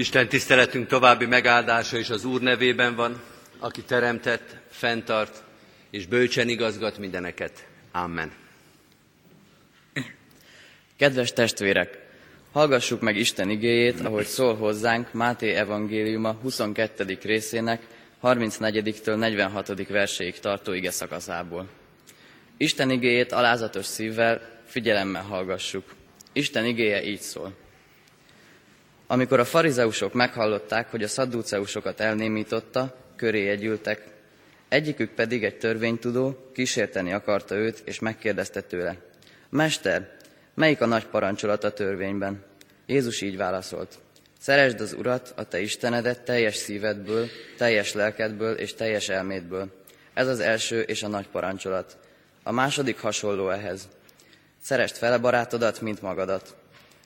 Isten 0.00 0.28
tiszteletünk 0.28 0.86
további 0.86 1.26
megáldása 1.26 1.98
is 1.98 2.10
az 2.10 2.24
Úr 2.24 2.40
nevében 2.40 2.94
van, 2.94 3.22
aki 3.58 3.82
teremtett, 3.82 4.56
fenntart 4.70 5.42
és 5.90 6.06
bölcsen 6.06 6.48
igazgat 6.48 6.98
mindeneket. 6.98 7.66
Amen. 7.92 8.32
Kedves 10.96 11.32
testvérek, 11.32 11.98
hallgassuk 12.52 13.00
meg 13.00 13.16
Isten 13.16 13.50
igéjét, 13.50 14.00
ahogy 14.00 14.26
szól 14.26 14.56
hozzánk 14.56 15.12
Máté 15.12 15.54
evangéliuma 15.54 16.32
22. 16.32 17.18
részének 17.22 17.86
34-től 18.22 19.16
46. 19.16 19.88
verséig 19.88 20.38
tartó 20.38 20.72
ige 20.72 20.90
szakaszából. 20.90 21.68
Isten 22.56 22.90
igéjét 22.90 23.32
alázatos 23.32 23.86
szívvel, 23.86 24.60
figyelemmel 24.66 25.22
hallgassuk. 25.22 25.84
Isten 26.32 26.64
igéje 26.64 27.04
így 27.04 27.20
szól. 27.20 27.54
Amikor 29.10 29.40
a 29.40 29.44
farizeusok 29.44 30.12
meghallották, 30.12 30.90
hogy 30.90 31.02
a 31.02 31.08
szadduceusokat 31.08 32.00
elnémította, 32.00 32.94
köré 33.16 33.48
együltek. 33.48 34.04
Egyikük 34.68 35.10
pedig 35.10 35.44
egy 35.44 35.58
törvénytudó 35.58 36.50
kísérteni 36.52 37.12
akarta 37.12 37.54
őt, 37.54 37.82
és 37.84 37.98
megkérdezte 37.98 38.60
tőle. 38.60 38.96
Mester, 39.48 40.16
melyik 40.54 40.80
a 40.80 40.86
nagy 40.86 41.06
parancsolat 41.06 41.64
a 41.64 41.72
törvényben? 41.72 42.44
Jézus 42.86 43.20
így 43.20 43.36
válaszolt. 43.36 43.98
Szeresd 44.40 44.80
az 44.80 44.92
Urat, 44.92 45.32
a 45.36 45.44
te 45.44 45.60
Istenedet 45.60 46.22
teljes 46.22 46.56
szívedből, 46.56 47.28
teljes 47.56 47.92
lelkedből 47.92 48.54
és 48.54 48.74
teljes 48.74 49.08
elmédből. 49.08 49.84
Ez 50.14 50.28
az 50.28 50.40
első 50.40 50.80
és 50.80 51.02
a 51.02 51.08
nagy 51.08 51.28
parancsolat. 51.28 51.96
A 52.42 52.52
második 52.52 52.98
hasonló 52.98 53.50
ehhez. 53.50 53.88
Szeresd 54.62 54.96
fele 54.96 55.18
barátodat, 55.18 55.80
mint 55.80 56.02
magadat. 56.02 56.58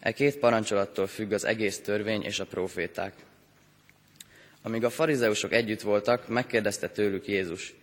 E 0.05 0.13
két 0.13 0.39
parancsolattól 0.39 1.07
függ 1.07 1.33
az 1.33 1.45
egész 1.45 1.79
törvény 1.79 2.23
és 2.23 2.41
a 2.41 2.47
proféták. 2.47 3.13
Amíg 4.63 4.85
a 4.85 4.91
farizeusok 4.91 5.53
együtt 5.53 5.81
voltak, 5.81 6.29
megkérdezte 6.29 6.89
tőlük 6.89 7.27
Jézus, 7.27 7.75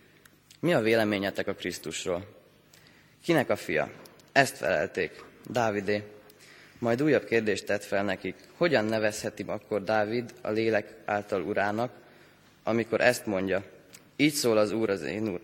mi 0.60 0.74
a 0.74 0.80
véleményetek 0.80 1.46
a 1.48 1.54
Krisztusról? 1.54 2.26
Kinek 3.24 3.50
a 3.50 3.56
fia? 3.56 3.90
Ezt 4.32 4.56
felelték, 4.56 5.24
Dávidé. 5.50 6.02
Majd 6.78 7.02
újabb 7.02 7.24
kérdést 7.24 7.66
tett 7.66 7.84
fel 7.84 8.04
nekik, 8.04 8.34
hogyan 8.56 8.84
nevezheti 8.84 9.44
akkor 9.46 9.84
Dávid 9.84 10.32
a 10.40 10.50
lélek 10.50 10.94
által 11.04 11.42
urának, 11.42 11.92
amikor 12.62 13.00
ezt 13.00 13.26
mondja, 13.26 13.64
így 14.16 14.34
szól 14.34 14.58
az 14.58 14.72
Úr 14.72 14.90
az 14.90 15.02
én, 15.02 15.28
úr, 15.28 15.40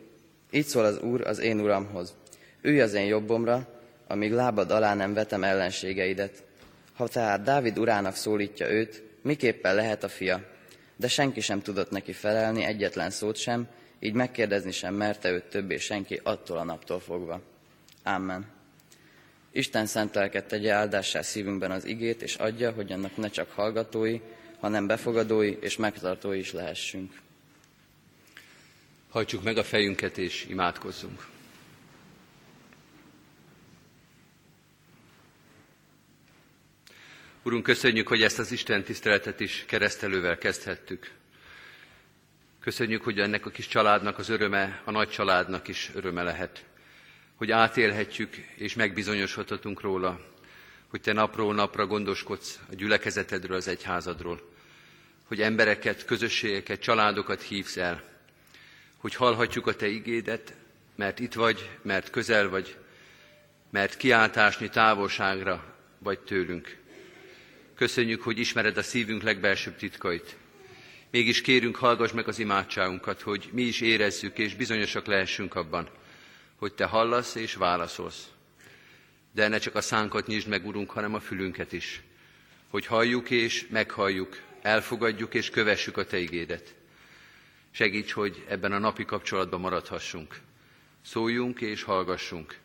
így 0.51 0.67
szól 0.67 0.85
az 0.85 0.99
úr 0.99 1.27
az 1.27 1.39
én 1.39 1.61
uramhoz, 1.61 2.15
ülj 2.63 2.81
az 2.81 2.95
én 2.95 3.07
jobbomra, 3.07 3.69
amíg 4.07 4.33
lábad 4.33 4.71
alá 4.71 4.95
nem 4.95 5.15
vetem 5.15 5.45
ellenségeidet. 5.45 6.47
Ha 6.99 7.09
tehát 7.09 7.43
Dávid 7.43 7.79
urának 7.79 8.15
szólítja 8.15 8.71
őt, 8.71 9.03
miképpen 9.23 9.75
lehet 9.75 10.05
a 10.05 10.09
fia? 10.09 10.45
De 10.97 11.09
senki 11.09 11.41
sem 11.41 11.63
tudott 11.63 11.91
neki 11.91 12.13
felelni, 12.13 12.65
egyetlen 12.65 13.11
szót 13.11 13.37
sem, 13.37 13.69
így 13.99 14.13
megkérdezni 14.13 14.71
sem 14.71 14.95
merte 14.95 15.31
őt 15.31 15.45
többé 15.45 15.77
senki 15.77 16.21
attól 16.23 16.59
a 16.59 16.65
naptól 16.65 17.01
fogva. 17.01 17.41
Amen. 18.03 18.47
Isten 19.51 19.87
szent 19.87 20.15
lelket 20.15 20.47
tegye 20.47 20.73
áldássá 20.73 21.23
szívünkben 21.23 21.71
az 21.71 21.85
igét, 21.85 22.23
és 22.23 22.35
adja, 22.35 22.71
hogy 22.71 22.93
annak 22.93 23.17
ne 23.17 23.29
csak 23.29 23.51
hallgatói, 23.51 24.21
hanem 24.61 24.87
befogadói 24.87 25.57
és 25.61 25.77
megtartói 25.77 26.39
is 26.39 26.53
lehessünk. 26.53 27.21
Hajtsuk 29.09 29.43
meg 29.43 29.57
a 29.57 29.65
fejünket 29.65 30.19
és 30.19 30.47
imádkozzunk. 30.49 31.27
Urunk, 37.43 37.63
köszönjük, 37.63 38.09
hogy 38.09 38.23
ezt 38.23 38.39
az 38.39 38.53
Isten 38.53 38.83
tiszteletet 38.85 39.41
is 39.41 39.65
keresztelővel 39.67 40.39
kezdhettük. 40.39 41.11
Köszönjük, 42.61 43.03
hogy 43.03 43.21
ennek 43.21 43.47
a 43.47 43.51
kis 43.51 43.67
családnak 43.67 44.19
az 44.19 44.29
öröme, 44.29 44.83
a 44.85 44.91
nagy 44.91 45.09
családnak 45.09 45.69
is 45.69 45.91
öröme 45.95 46.23
lehet. 46.23 46.65
Hogy 47.35 47.51
átélhetjük 47.51 48.37
és 48.37 48.75
megbizonyosodhatunk 48.75 49.81
róla, 49.81 50.21
hogy 50.89 51.01
Te 51.01 51.13
napról 51.13 51.55
napra 51.55 51.87
gondoskodsz 51.87 52.59
a 52.71 52.75
gyülekezetedről, 52.75 53.57
az 53.57 53.69
egyházadról. 53.69 54.53
Hogy 55.25 55.41
embereket, 55.41 56.05
közösségeket, 56.05 56.81
családokat 56.81 57.43
hívsz 57.43 57.77
el. 57.77 58.03
Hogy 58.97 59.15
hallhatjuk 59.15 59.67
a 59.67 59.75
Te 59.75 59.87
igédet, 59.87 60.55
mert 60.97 61.19
itt 61.21 61.35
vagy, 61.35 61.71
mert 61.83 62.11
közel 62.11 62.49
vagy, 62.49 62.77
mert 63.71 63.97
kiáltásni 63.97 64.69
távolságra 64.69 65.75
vagy 65.99 66.19
tőlünk. 66.19 66.87
Köszönjük, 67.79 68.23
hogy 68.23 68.39
ismered 68.39 68.77
a 68.77 68.83
szívünk 68.83 69.23
legbelsőbb 69.23 69.77
titkait. 69.77 70.37
Mégis 71.11 71.41
kérünk, 71.41 71.77
hallgass 71.77 72.13
meg 72.13 72.29
az 72.29 72.39
imádságunkat, 72.39 73.21
hogy 73.21 73.49
mi 73.53 73.63
is 73.63 73.81
érezzük 73.81 74.39
és 74.39 74.55
bizonyosak 74.55 75.07
lehessünk 75.07 75.55
abban, 75.55 75.89
hogy 76.57 76.75
Te 76.75 76.85
hallasz 76.85 77.35
és 77.35 77.55
válaszolsz. 77.55 78.29
De 79.33 79.49
ne 79.49 79.59
csak 79.59 79.75
a 79.75 79.81
szánkat 79.81 80.27
nyisd 80.27 80.49
meg, 80.49 80.67
Urunk, 80.67 80.91
hanem 80.91 81.15
a 81.15 81.21
fülünket 81.21 81.73
is, 81.73 82.03
hogy 82.69 82.87
halljuk 82.87 83.31
és 83.31 83.67
meghalljuk, 83.71 84.43
elfogadjuk 84.63 85.35
és 85.35 85.51
kövessük 85.51 85.97
a 85.97 86.07
Te 86.07 86.19
igédet. 86.19 86.75
Segíts, 87.71 88.13
hogy 88.13 88.45
ebben 88.49 88.73
a 88.73 88.79
napi 88.79 89.05
kapcsolatban 89.05 89.61
maradhassunk. 89.61 90.41
Szóljunk 91.05 91.61
és 91.61 91.83
hallgassunk. 91.83 92.59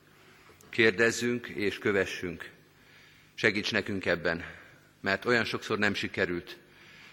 Kérdezzünk 0.69 1.48
és 1.48 1.77
kövessünk. 1.77 2.50
Segíts 3.36 3.71
nekünk 3.71 4.06
ebben, 4.06 4.62
mert 5.03 5.25
olyan 5.25 5.44
sokszor 5.44 5.77
nem 5.77 5.94
sikerült. 5.94 6.57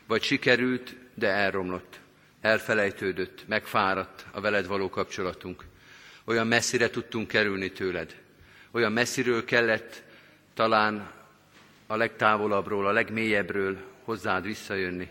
Vagy 0.07 0.23
sikerült, 0.23 0.95
de 1.15 1.29
elromlott, 1.29 2.01
elfelejtődött, 2.41 3.45
megfáradt 3.49 4.27
a 4.31 4.41
veled 4.41 4.67
való 4.67 4.89
kapcsolatunk. 4.89 5.65
Olyan 6.25 6.47
messzire 6.47 6.91
tudtunk 6.91 7.29
kerülni 7.29 7.73
tőled. 7.73 8.17
Olyan 8.71 8.93
messziről 8.93 9.45
kellett 9.45 10.03
talán 10.55 11.11
a 11.87 11.97
legtávolabbról, 11.97 12.87
a 12.87 12.93
legmélyebbről 12.93 13.79
hozzád 14.05 14.45
visszajönni. 14.45 15.09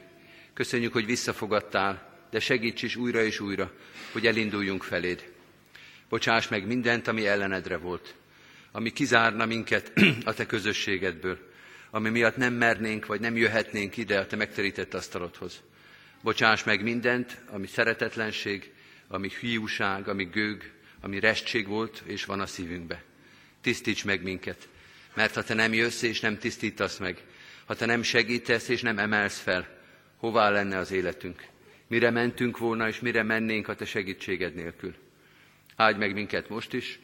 Köszönjük, 0.53 0.93
hogy 0.93 1.05
visszafogadtál, 1.05 2.17
de 2.29 2.39
segíts 2.39 2.83
is 2.83 2.95
újra 2.95 3.23
és 3.23 3.39
újra, 3.39 3.71
hogy 4.11 4.27
elinduljunk 4.27 4.83
feléd. 4.83 5.31
Bocsáss 6.09 6.47
meg 6.47 6.67
mindent, 6.67 7.07
ami 7.07 7.27
ellenedre 7.27 7.77
volt, 7.77 8.15
ami 8.71 8.93
kizárna 8.93 9.45
minket 9.45 9.91
a 10.25 10.33
te 10.33 10.45
közösségedből 10.45 11.48
ami 11.89 12.09
miatt 12.09 12.35
nem 12.35 12.53
mernénk, 12.53 13.05
vagy 13.05 13.19
nem 13.19 13.37
jöhetnénk 13.37 13.97
ide 13.97 14.19
a 14.19 14.25
te 14.25 14.35
megterített 14.35 14.93
asztalodhoz. 14.93 15.61
Bocsáss 16.21 16.63
meg 16.63 16.83
mindent, 16.83 17.41
ami 17.49 17.67
szeretetlenség, 17.67 18.71
ami 19.07 19.29
hiúság, 19.39 20.07
ami 20.07 20.23
gőg, 20.23 20.71
ami 21.01 21.19
restség 21.19 21.67
volt 21.67 22.03
és 22.05 22.25
van 22.25 22.39
a 22.39 22.45
szívünkbe. 22.45 23.03
Tisztíts 23.61 24.05
meg 24.05 24.23
minket, 24.23 24.69
mert 25.13 25.33
ha 25.33 25.43
te 25.43 25.53
nem 25.53 25.73
jössz 25.73 26.01
és 26.01 26.19
nem 26.19 26.37
tisztítasz 26.37 26.97
meg, 26.97 27.23
ha 27.65 27.75
te 27.75 27.85
nem 27.85 28.01
segítesz 28.01 28.67
és 28.67 28.81
nem 28.81 28.97
emelsz 28.97 29.39
fel, 29.39 29.67
hová 30.17 30.49
lenne 30.49 30.77
az 30.77 30.91
életünk? 30.91 31.43
Mire 31.87 32.09
mentünk 32.09 32.57
volna, 32.57 32.87
és 32.87 32.99
mire 32.99 33.23
mennénk 33.23 33.67
a 33.67 33.75
te 33.75 33.85
segítséged 33.85 34.55
nélkül? 34.55 34.95
Áldj 35.75 35.99
meg 35.99 36.13
minket 36.13 36.49
most 36.49 36.73
is, 36.73 36.99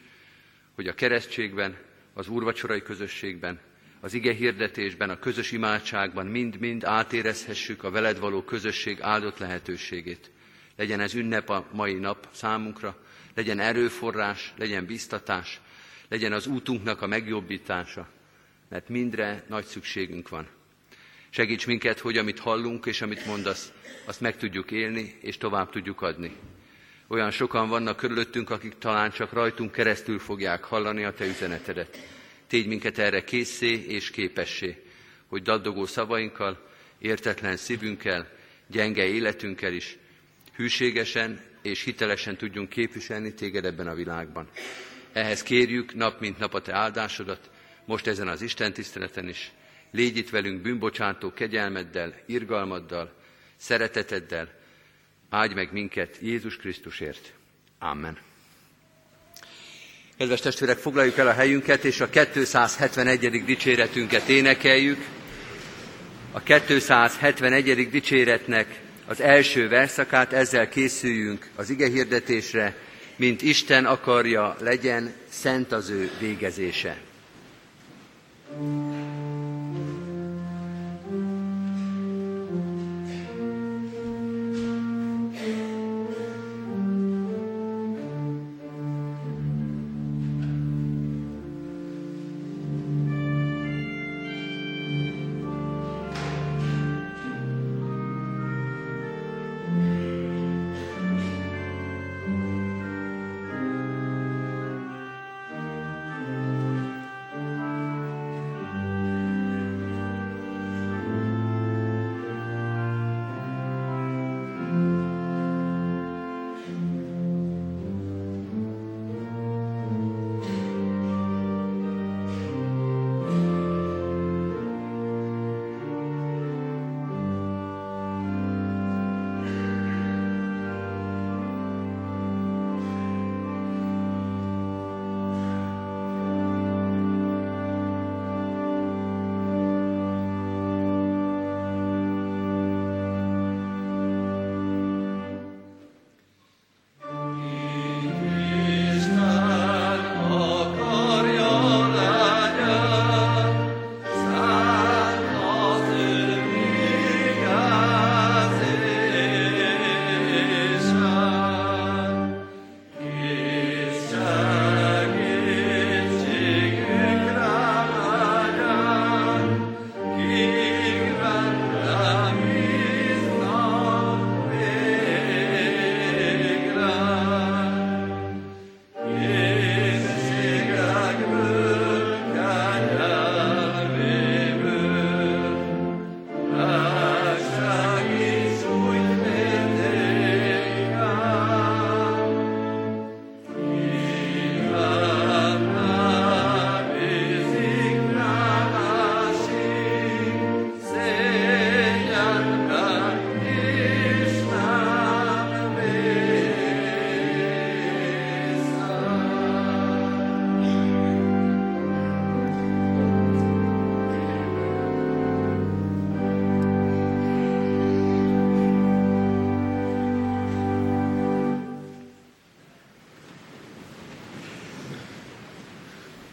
hogy 0.75 0.87
a 0.87 0.93
keresztségben, 0.93 1.77
az 2.13 2.27
úrvacsorai 2.27 2.81
közösségben, 2.81 3.59
az 4.05 4.13
ige 4.13 4.33
hirdetésben, 4.33 5.09
a 5.09 5.19
közös 5.19 5.51
imádságban 5.51 6.25
mind-mind 6.25 6.83
átérezhessük 6.83 7.83
a 7.83 7.91
veled 7.91 8.19
való 8.19 8.41
közösség 8.43 9.01
áldott 9.01 9.37
lehetőségét. 9.37 10.31
Legyen 10.75 10.99
ez 10.99 11.13
ünnep 11.13 11.49
a 11.49 11.67
mai 11.71 11.93
nap 11.93 12.27
számunkra, 12.31 12.97
legyen 13.35 13.59
erőforrás, 13.59 14.53
legyen 14.57 14.85
biztatás, 14.85 15.61
legyen 16.09 16.33
az 16.33 16.47
útunknak 16.47 17.01
a 17.01 17.07
megjobbítása, 17.07 18.07
mert 18.69 18.89
mindre 18.89 19.43
nagy 19.47 19.65
szükségünk 19.65 20.29
van. 20.29 20.47
Segíts 21.29 21.67
minket, 21.67 21.99
hogy 21.99 22.17
amit 22.17 22.39
hallunk 22.39 22.85
és 22.85 23.01
amit 23.01 23.25
mondasz, 23.25 23.71
azt 24.05 24.21
meg 24.21 24.37
tudjuk 24.37 24.71
élni 24.71 25.15
és 25.21 25.37
tovább 25.37 25.69
tudjuk 25.69 26.01
adni. 26.01 26.35
Olyan 27.07 27.31
sokan 27.31 27.69
vannak 27.69 27.97
körülöttünk, 27.97 28.49
akik 28.49 28.77
talán 28.77 29.11
csak 29.11 29.33
rajtunk 29.33 29.71
keresztül 29.71 30.19
fogják 30.19 30.63
hallani 30.63 31.03
a 31.03 31.13
Te 31.13 31.25
üzenetedet. 31.25 31.97
Tégy 32.55 32.67
minket 32.67 32.97
erre 32.97 33.23
készé 33.23 33.85
és 33.87 34.09
képessé, 34.09 34.83
hogy 35.27 35.41
daddogó 35.41 35.85
szavainkkal, 35.85 36.69
értetlen 36.99 37.57
szívünkkel, 37.57 38.29
gyenge 38.67 39.05
életünkkel 39.05 39.73
is 39.73 39.97
hűségesen 40.55 41.41
és 41.61 41.83
hitelesen 41.83 42.37
tudjunk 42.37 42.69
képviselni 42.69 43.33
téged 43.33 43.65
ebben 43.65 43.87
a 43.87 43.93
világban. 43.93 44.47
Ehhez 45.13 45.43
kérjük 45.43 45.93
nap 45.93 46.19
mint 46.19 46.37
nap 46.37 46.53
a 46.53 46.61
te 46.61 46.75
áldásodat, 46.75 47.49
most 47.85 48.07
ezen 48.07 48.27
az 48.27 48.41
Isten 48.41 48.73
tiszteleten 48.73 49.27
is. 49.27 49.51
Légy 49.91 50.17
itt 50.17 50.29
velünk 50.29 50.61
bűnbocsátó 50.61 51.33
kegyelmeddel, 51.33 52.21
irgalmaddal, 52.25 53.13
szereteteddel, 53.55 54.59
áldj 55.29 55.53
meg 55.53 55.71
minket 55.71 56.17
Jézus 56.21 56.57
Krisztusért. 56.57 57.33
Amen. 57.79 58.17
Kedves 60.17 60.39
testvérek, 60.39 60.77
foglaljuk 60.77 61.17
el 61.17 61.27
a 61.27 61.33
helyünket, 61.33 61.83
és 61.83 62.01
a 62.01 62.09
271. 62.09 63.43
dicséretünket 63.45 64.27
énekeljük. 64.27 65.05
a 66.31 66.39
271. 66.39 67.89
dicséretnek 67.89 68.81
az 69.05 69.21
első 69.21 69.67
verszakát, 69.67 70.33
ezzel 70.33 70.69
készüljünk 70.69 71.49
az 71.55 71.69
ige 71.69 71.87
hirdetésre, 71.87 72.75
mint 73.15 73.41
Isten 73.41 73.85
akarja, 73.85 74.55
legyen 74.59 75.13
szent 75.29 75.71
az 75.71 75.89
ő 75.89 76.11
végezése. 76.19 76.97
thank 78.57 79.19
you 79.19 79.24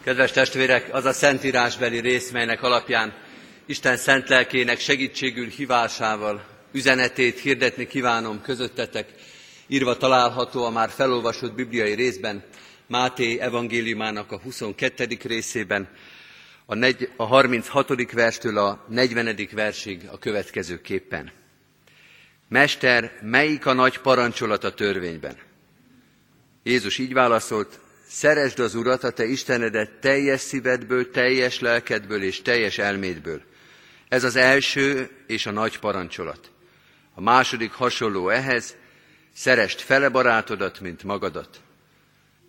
Kedves 0.03 0.31
testvérek, 0.31 0.93
az 0.93 1.05
a 1.05 1.13
szentírásbeli 1.13 1.99
rész, 1.99 2.31
melynek 2.31 2.63
alapján 2.63 3.13
Isten 3.65 3.97
szent 3.97 4.29
lelkének 4.29 4.79
segítségül 4.79 5.47
hívásával 5.47 6.45
üzenetét 6.71 7.39
hirdetni 7.39 7.87
kívánom 7.87 8.41
közöttetek, 8.41 9.09
írva 9.67 9.97
található 9.97 10.65
a 10.65 10.69
már 10.69 10.89
felolvasott 10.89 11.53
bibliai 11.53 11.93
részben, 11.93 12.43
Máté 12.87 13.39
evangéliumának 13.39 14.31
a 14.31 14.39
22. 14.39 15.07
részében, 15.23 15.89
a, 16.65 16.75
negy, 16.75 17.09
a 17.15 17.23
36. 17.23 18.11
verstől 18.11 18.57
a 18.57 18.85
40. 18.89 19.35
versig 19.51 20.07
a 20.11 20.17
következő 20.17 20.81
képpen. 20.81 21.31
Mester, 22.47 23.19
melyik 23.21 23.65
a 23.65 23.73
nagy 23.73 23.97
parancsolat 23.97 24.63
a 24.63 24.73
törvényben? 24.73 25.37
Jézus 26.63 26.97
így 26.97 27.13
válaszolt, 27.13 27.79
Szeresd 28.07 28.59
az 28.59 28.75
Urat, 28.75 29.03
a 29.03 29.11
te 29.11 29.25
Istenedet 29.25 29.91
teljes 29.91 30.41
szívedből, 30.41 31.11
teljes 31.11 31.59
lelkedből 31.59 32.23
és 32.23 32.41
teljes 32.41 32.77
elmédből. 32.77 33.41
Ez 34.07 34.23
az 34.23 34.35
első 34.35 35.09
és 35.27 35.45
a 35.45 35.51
nagy 35.51 35.79
parancsolat. 35.79 36.51
A 37.13 37.21
második 37.21 37.71
hasonló 37.71 38.29
ehhez, 38.29 38.75
szerest 39.33 39.81
fele 39.81 40.09
barátodat, 40.09 40.79
mint 40.79 41.03
magadat. 41.03 41.61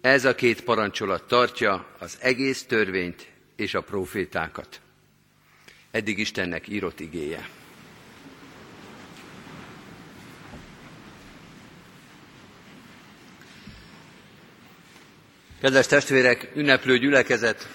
Ez 0.00 0.24
a 0.24 0.34
két 0.34 0.60
parancsolat 0.60 1.24
tartja 1.24 1.86
az 1.98 2.16
egész 2.20 2.64
törvényt 2.64 3.28
és 3.56 3.74
a 3.74 3.80
profétákat. 3.80 4.80
Eddig 5.90 6.18
Istennek 6.18 6.68
írott 6.68 7.00
igéje. 7.00 7.48
Kedves 15.64 15.86
testvérek, 15.86 16.50
ünneplő 16.54 16.98
gyülekezet, 16.98 17.68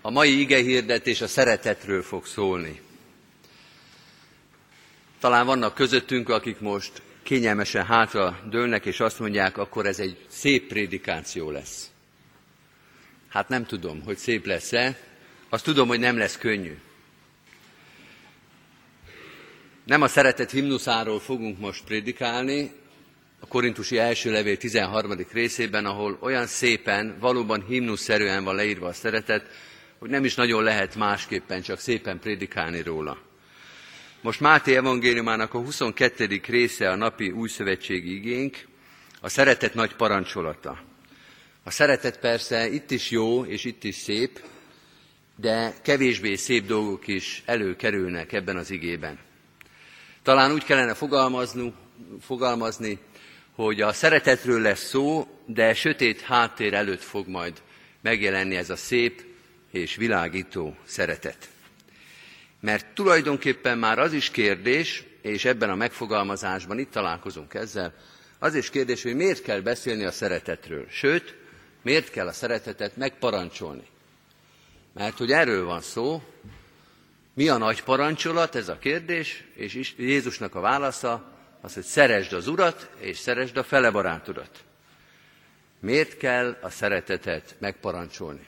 a 0.00 0.10
mai 0.10 0.40
igehirdetés 0.40 1.20
a 1.20 1.26
szeretetről 1.26 2.02
fog 2.02 2.26
szólni. 2.26 2.80
Talán 5.20 5.46
vannak 5.46 5.74
közöttünk, 5.74 6.28
akik 6.28 6.60
most 6.60 7.02
kényelmesen 7.22 7.84
hátra 7.84 8.40
dőlnek, 8.50 8.86
és 8.86 9.00
azt 9.00 9.18
mondják, 9.18 9.58
akkor 9.58 9.86
ez 9.86 9.98
egy 9.98 10.16
szép 10.28 10.68
prédikáció 10.68 11.50
lesz. 11.50 11.90
Hát 13.28 13.48
nem 13.48 13.64
tudom, 13.64 14.02
hogy 14.02 14.16
szép 14.16 14.46
lesz-e, 14.46 14.98
azt 15.48 15.64
tudom, 15.64 15.88
hogy 15.88 16.00
nem 16.00 16.18
lesz 16.18 16.36
könnyű. 16.38 16.78
Nem 19.84 20.02
a 20.02 20.08
szeretet 20.08 20.50
himnuszáról 20.50 21.20
fogunk 21.20 21.58
most 21.58 21.84
prédikálni, 21.84 22.72
a 23.40 23.46
Korintusi 23.46 23.98
első 23.98 24.30
levél 24.30 24.56
13. 24.56 25.12
részében, 25.32 25.86
ahol 25.86 26.18
olyan 26.20 26.46
szépen, 26.46 27.16
valóban 27.20 27.64
himnuszerűen 27.66 28.44
van 28.44 28.54
leírva 28.54 28.86
a 28.86 28.92
szeretet, 28.92 29.46
hogy 29.98 30.10
nem 30.10 30.24
is 30.24 30.34
nagyon 30.34 30.62
lehet 30.62 30.94
másképpen, 30.94 31.62
csak 31.62 31.78
szépen 31.78 32.18
prédikálni 32.18 32.82
róla. 32.82 33.18
Most 34.20 34.40
Máté 34.40 34.76
evangéliumának 34.76 35.54
a 35.54 35.58
22. 35.58 36.40
része 36.46 36.90
a 36.90 36.96
napi 36.96 37.30
újszövetségi 37.30 38.14
igénk, 38.14 38.66
a 39.20 39.28
szeretet 39.28 39.74
nagy 39.74 39.94
parancsolata. 39.94 40.82
A 41.64 41.70
szeretet 41.70 42.18
persze 42.18 42.68
itt 42.68 42.90
is 42.90 43.10
jó, 43.10 43.44
és 43.44 43.64
itt 43.64 43.84
is 43.84 43.94
szép, 43.94 44.40
de 45.36 45.74
kevésbé 45.82 46.34
szép 46.34 46.66
dolgok 46.66 47.06
is 47.06 47.42
előkerülnek 47.46 48.32
ebben 48.32 48.56
az 48.56 48.70
igében. 48.70 49.18
Talán 50.22 50.52
úgy 50.52 50.64
kellene 50.64 50.94
fogalmazni, 50.94 51.72
fogalmazni 52.20 52.98
hogy 53.56 53.80
a 53.80 53.92
szeretetről 53.92 54.60
lesz 54.60 54.88
szó, 54.88 55.26
de 55.46 55.74
sötét 55.74 56.20
háttér 56.20 56.74
előtt 56.74 57.02
fog 57.02 57.28
majd 57.28 57.62
megjelenni 58.00 58.56
ez 58.56 58.70
a 58.70 58.76
szép 58.76 59.24
és 59.70 59.96
világító 59.96 60.76
szeretet. 60.84 61.48
Mert 62.60 62.86
tulajdonképpen 62.94 63.78
már 63.78 63.98
az 63.98 64.12
is 64.12 64.30
kérdés, 64.30 65.04
és 65.22 65.44
ebben 65.44 65.70
a 65.70 65.74
megfogalmazásban 65.74 66.78
itt 66.78 66.90
találkozunk 66.90 67.54
ezzel, 67.54 67.94
az 68.38 68.54
is 68.54 68.70
kérdés, 68.70 69.02
hogy 69.02 69.14
miért 69.14 69.42
kell 69.42 69.60
beszélni 69.60 70.04
a 70.04 70.10
szeretetről. 70.10 70.86
Sőt, 70.90 71.34
miért 71.82 72.10
kell 72.10 72.26
a 72.26 72.32
szeretetet 72.32 72.96
megparancsolni. 72.96 73.86
Mert 74.92 75.18
hogy 75.18 75.30
erről 75.30 75.64
van 75.64 75.80
szó, 75.80 76.22
Mi 77.36 77.48
a 77.48 77.56
nagy 77.56 77.82
parancsolat, 77.82 78.54
ez 78.54 78.68
a 78.68 78.78
kérdés, 78.78 79.44
és 79.54 79.94
Jézusnak 79.96 80.54
a 80.54 80.60
válasza 80.60 81.35
az, 81.60 81.74
hogy 81.74 81.82
szeresd 81.82 82.32
az 82.32 82.48
Urat, 82.48 82.90
és 82.98 83.18
szeresd 83.18 83.56
a 83.56 83.62
fele 83.62 83.90
barátodat. 83.90 84.64
Miért 85.80 86.16
kell 86.16 86.56
a 86.60 86.70
szeretetet 86.70 87.56
megparancsolni? 87.58 88.46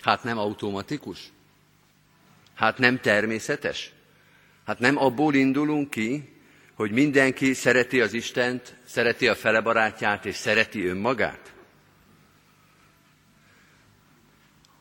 Hát 0.00 0.24
nem 0.24 0.38
automatikus? 0.38 1.18
Hát 2.54 2.78
nem 2.78 3.00
természetes? 3.00 3.92
Hát 4.66 4.78
nem 4.78 4.96
abból 4.96 5.34
indulunk 5.34 5.90
ki, 5.90 6.32
hogy 6.74 6.90
mindenki 6.90 7.52
szereti 7.52 8.00
az 8.00 8.12
Istent, 8.12 8.76
szereti 8.84 9.28
a 9.28 9.34
fele 9.34 9.60
barátját, 9.60 10.26
és 10.26 10.34
szereti 10.34 10.86
önmagát? 10.86 11.52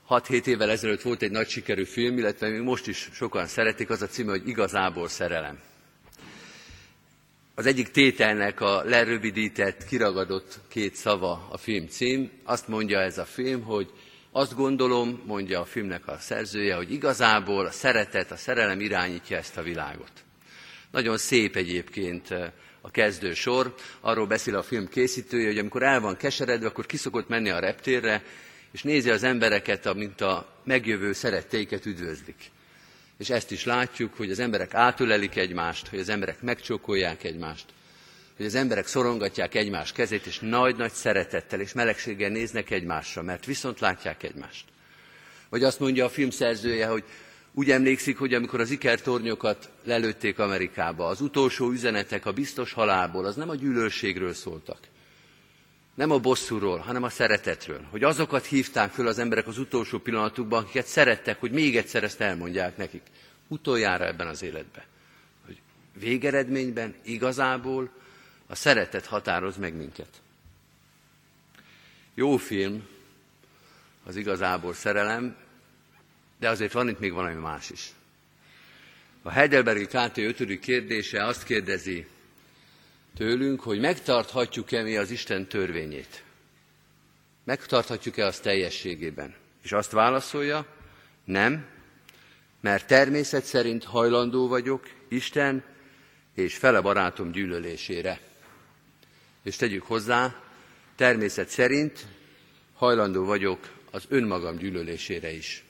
6-7 0.10 0.46
évvel 0.46 0.70
ezelőtt 0.70 1.02
volt 1.02 1.22
egy 1.22 1.32
nagy 1.32 1.50
sikerű 1.50 1.84
film, 1.84 2.18
illetve 2.18 2.50
még 2.50 2.62
most 2.62 2.88
is 2.88 3.10
sokan 3.14 3.46
szeretik, 3.46 3.90
az 3.90 4.02
a 4.02 4.08
címe, 4.08 4.32
hogy 4.32 4.48
Igazából 4.48 5.08
szerelem. 5.08 5.60
Az 7.60 7.66
egyik 7.66 7.92
tételnek 7.92 8.62
a 8.62 8.84
lerövidített, 8.86 9.86
kiragadott 9.86 10.60
két 10.68 10.96
szava 10.96 11.48
a 11.52 11.58
film 11.58 11.88
cím. 11.88 12.32
Azt 12.44 12.68
mondja 12.68 13.00
ez 13.00 13.18
a 13.18 13.26
film, 13.26 13.62
hogy 13.64 13.90
azt 14.32 14.56
gondolom, 14.56 15.22
mondja 15.26 15.60
a 15.60 15.66
filmnek 15.66 16.08
a 16.08 16.18
szerzője, 16.20 16.76
hogy 16.76 16.92
igazából 16.92 17.66
a 17.66 17.72
szeretet, 17.72 18.32
a 18.32 18.36
szerelem 18.36 18.80
irányítja 18.80 19.38
ezt 19.38 19.58
a 19.58 19.62
világot. 19.62 20.12
Nagyon 20.92 21.18
szép 21.18 21.56
egyébként 21.56 22.28
a 22.82 22.92
kezdő 22.92 23.34
sor. 23.34 23.76
Arról 24.00 24.28
beszél 24.28 24.56
a 24.56 24.64
film 24.64 24.88
készítője, 24.88 25.48
hogy 25.48 25.58
amikor 25.58 25.84
el 25.84 26.00
van 26.00 26.18
keseredve, 26.18 26.68
akkor 26.68 26.86
kiszokott 26.86 27.28
menni 27.28 27.50
a 27.50 27.60
reptérre, 27.60 28.24
és 28.72 28.84
nézi 28.84 29.10
az 29.10 29.24
embereket, 29.24 29.86
amint 29.86 30.22
a 30.22 30.60
megjövő 30.64 31.14
szeretteiket 31.14 31.86
üdvözlik. 31.86 32.52
És 33.20 33.30
ezt 33.30 33.52
is 33.52 33.66
látjuk, 33.66 34.14
hogy 34.16 34.32
az 34.32 34.40
emberek 34.40 34.74
átölelik 34.74 35.36
egymást, 35.36 35.88
hogy 35.88 36.00
az 36.00 36.10
emberek 36.10 36.42
megcsókolják 36.42 37.24
egymást, 37.24 37.66
hogy 38.38 38.46
az 38.46 38.56
emberek 38.56 38.88
szorongatják 38.88 39.56
egymás 39.56 39.92
kezét, 39.92 40.26
és 40.26 40.40
nagy-nagy 40.40 40.92
szeretettel 40.92 41.60
és 41.60 41.74
melegséggel 41.74 42.30
néznek 42.30 42.70
egymásra, 42.70 43.22
mert 43.22 43.46
viszont 43.46 43.80
látják 43.80 44.24
egymást. 44.24 44.66
Vagy 45.50 45.64
azt 45.64 45.80
mondja 45.80 46.06
a 46.06 46.10
film 46.10 46.30
szerzője, 46.30 46.88
hogy 46.88 47.04
úgy 47.54 47.72
emlékszik, 47.72 48.18
hogy 48.18 48.34
amikor 48.34 48.60
az 48.60 48.72
ikertornyokat 48.72 49.70
lelőtték 49.84 50.40
Amerikába, 50.40 51.08
az 51.08 51.22
utolsó 51.22 51.70
üzenetek 51.70 52.26
a 52.26 52.32
biztos 52.32 52.74
halálból, 52.74 53.26
az 53.26 53.36
nem 53.36 53.50
a 53.50 53.56
gyűlölségről 53.56 54.34
szóltak, 54.34 54.80
nem 56.00 56.12
a 56.12 56.20
bosszúról, 56.20 56.78
hanem 56.78 57.04
a 57.04 57.10
szeretetről. 57.10 57.82
Hogy 57.90 58.04
azokat 58.04 58.46
hívták 58.46 58.92
föl 58.92 59.08
az 59.08 59.20
emberek 59.20 59.48
az 59.48 59.58
utolsó 59.58 59.98
pillanatukban, 60.00 60.64
akiket 60.64 60.86
szerettek, 60.86 61.40
hogy 61.40 61.52
még 61.52 61.78
egyszer 61.78 62.04
ezt 62.04 62.22
elmondják 62.22 62.78
nekik. 62.78 63.02
Utoljára 63.48 64.06
ebben 64.06 64.28
az 64.28 64.42
életben. 64.42 64.84
Hogy 65.46 65.58
végeredményben 66.00 66.96
igazából 67.02 67.90
a 68.48 68.56
szeretet 68.56 69.06
határoz 69.06 69.58
meg 69.58 69.74
minket. 69.76 70.10
Jó 72.14 72.38
film, 72.38 72.88
az 74.04 74.16
igazából 74.16 74.74
szerelem, 74.74 75.36
de 76.40 76.50
azért 76.50 76.74
van 76.74 76.90
itt 76.90 77.00
még 77.00 77.14
valami 77.14 77.40
más 77.40 77.70
is. 77.70 77.90
A 79.22 79.32
Heidelbergi 79.32 79.86
KT 79.86 80.18
5. 80.18 80.60
kérdése 80.60 81.26
azt 81.26 81.44
kérdezi, 81.44 82.08
tőlünk, 83.16 83.62
hogy 83.62 83.80
megtarthatjuk-e 83.80 84.82
mi 84.82 84.98
az 84.98 85.12
Isten 85.12 85.48
törvényét. 85.48 86.24
Megtarthatjuk-e 87.44 88.26
azt 88.26 88.42
teljességében? 88.42 89.36
És 89.64 89.72
azt 89.72 89.92
válaszolja, 89.92 90.66
nem, 91.24 91.66
mert 92.62 92.88
természet 92.88 93.44
szerint 93.44 93.84
hajlandó 93.84 94.48
vagyok 94.48 94.90
Isten 95.08 95.64
és 96.34 96.58
fele 96.58 96.82
barátom 96.82 97.32
gyűlölésére. 97.32 98.20
És 99.44 99.56
tegyük 99.56 99.84
hozzá, 99.84 100.42
természet 100.96 101.50
szerint 101.50 102.06
hajlandó 102.74 103.26
vagyok 103.26 103.60
az 103.92 104.06
önmagam 104.10 104.58
gyűlölésére 104.58 105.32
is. 105.32 105.64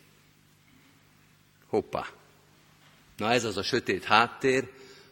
Hoppá! 1.67 2.07
Na 3.17 3.31
ez 3.31 3.43
az 3.43 3.57
a 3.57 3.63
sötét 3.63 4.03
háttér, 4.03 4.69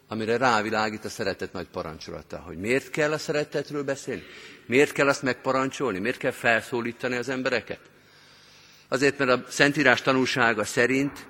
amire 0.07 0.37
rávilágít 0.37 1.05
a 1.05 1.09
szeretet 1.09 1.53
nagy 1.53 1.67
parancsolata. 1.67 2.37
Hogy 2.37 2.57
miért 2.57 2.89
kell 2.89 3.11
a 3.11 3.17
szeretetről 3.17 3.83
beszélni? 3.83 4.23
Miért 4.65 4.91
kell 4.91 5.07
azt 5.07 5.21
megparancsolni? 5.21 5.99
Miért 5.99 6.17
kell 6.17 6.31
felszólítani 6.31 7.15
az 7.15 7.29
embereket? 7.29 7.79
Azért, 8.87 9.17
mert 9.17 9.31
a 9.31 9.45
Szentírás 9.49 10.01
tanúsága 10.01 10.63
szerint 10.63 11.27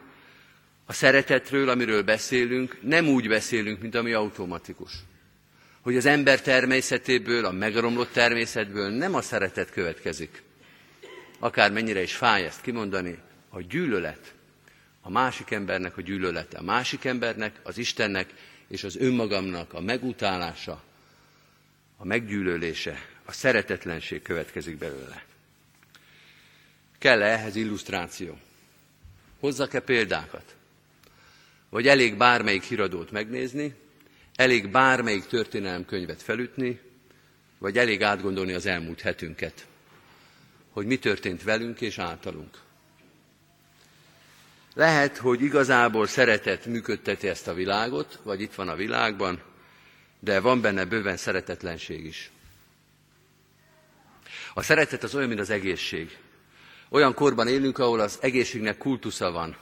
a 0.85 0.93
szeretetről, 0.93 1.69
amiről 1.69 2.03
beszélünk, 2.03 2.77
nem 2.81 3.07
úgy 3.07 3.27
beszélünk, 3.27 3.81
mint 3.81 3.95
ami 3.95 4.13
automatikus. 4.13 4.91
Hogy 5.81 5.97
az 5.97 6.05
ember 6.05 6.41
természetéből, 6.41 7.45
a 7.45 7.51
megromlott 7.51 8.11
természetből 8.11 8.89
nem 8.89 9.15
a 9.15 9.21
szeretet 9.21 9.69
következik. 9.69 10.43
Akár 11.39 11.71
mennyire 11.71 12.01
is 12.01 12.15
fáj 12.15 12.45
ezt 12.45 12.61
kimondani, 12.61 13.17
a 13.49 13.61
gyűlölet, 13.61 14.33
a 15.01 15.09
másik 15.09 15.51
embernek 15.51 15.97
a 15.97 16.01
gyűlölete, 16.01 16.57
a 16.57 16.63
másik 16.63 17.05
embernek, 17.05 17.59
az 17.63 17.77
Istennek 17.77 18.33
és 18.67 18.83
az 18.83 18.95
önmagamnak 18.95 19.73
a 19.73 19.81
megutálása, 19.81 20.83
a 21.97 22.05
meggyűlölése, 22.05 22.97
a 23.25 23.31
szeretetlenség 23.31 24.21
következik 24.21 24.77
belőle. 24.77 25.25
Kell-e 26.97 27.25
ehhez 27.25 27.55
illusztráció? 27.55 28.37
Hozzak-e 29.39 29.79
példákat? 29.79 30.55
Vagy 31.69 31.87
elég 31.87 32.17
bármelyik 32.17 32.63
híradót 32.63 33.11
megnézni, 33.11 33.73
elég 34.35 34.71
bármelyik 34.71 35.25
történelemkönyvet 35.25 36.21
felütni, 36.21 36.79
vagy 37.57 37.77
elég 37.77 38.03
átgondolni 38.03 38.53
az 38.53 38.65
elmúlt 38.65 39.01
hetünket, 39.01 39.65
hogy 40.69 40.85
mi 40.85 40.97
történt 40.97 41.43
velünk 41.43 41.81
és 41.81 41.97
általunk. 41.97 42.57
Lehet, 44.77 45.17
hogy 45.17 45.41
igazából 45.41 46.07
szeretet 46.07 46.65
működteti 46.65 47.27
ezt 47.27 47.47
a 47.47 47.53
világot, 47.53 48.19
vagy 48.23 48.41
itt 48.41 48.55
van 48.55 48.69
a 48.69 48.75
világban, 48.75 49.41
de 50.19 50.39
van 50.39 50.61
benne 50.61 50.85
bőven 50.85 51.17
szeretetlenség 51.17 52.05
is. 52.05 52.31
A 54.53 54.61
szeretet 54.61 55.03
az 55.03 55.15
olyan, 55.15 55.27
mint 55.27 55.39
az 55.39 55.49
egészség. 55.49 56.17
Olyan 56.89 57.13
korban 57.13 57.47
élünk, 57.47 57.77
ahol 57.77 57.99
az 57.99 58.17
egészségnek 58.21 58.77
kultusza 58.77 59.31
van. 59.31 59.57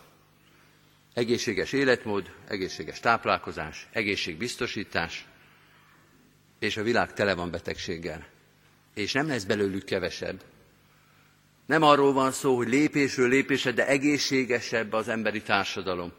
Egészséges 1.13 1.72
életmód, 1.72 2.31
egészséges 2.48 3.00
táplálkozás, 3.00 3.88
egészségbiztosítás, 3.91 5.25
és 6.60 6.77
a 6.77 6.84
világ 6.84 7.13
tele 7.13 7.34
van 7.34 7.51
betegséggel. 7.51 8.27
És 8.93 9.12
nem 9.12 9.27
lesz 9.27 9.43
belőlük 9.43 9.84
kevesebb, 9.84 10.41
nem 11.65 11.81
arról 11.84 12.13
van 12.13 12.31
szó, 12.31 12.55
hogy 12.55 12.67
lépésről 12.67 13.29
lépésre, 13.29 13.72
de 13.72 13.88
egészségesebb 13.88 14.93
az 14.93 15.07
emberi 15.07 15.41
társadalom, 15.41 16.12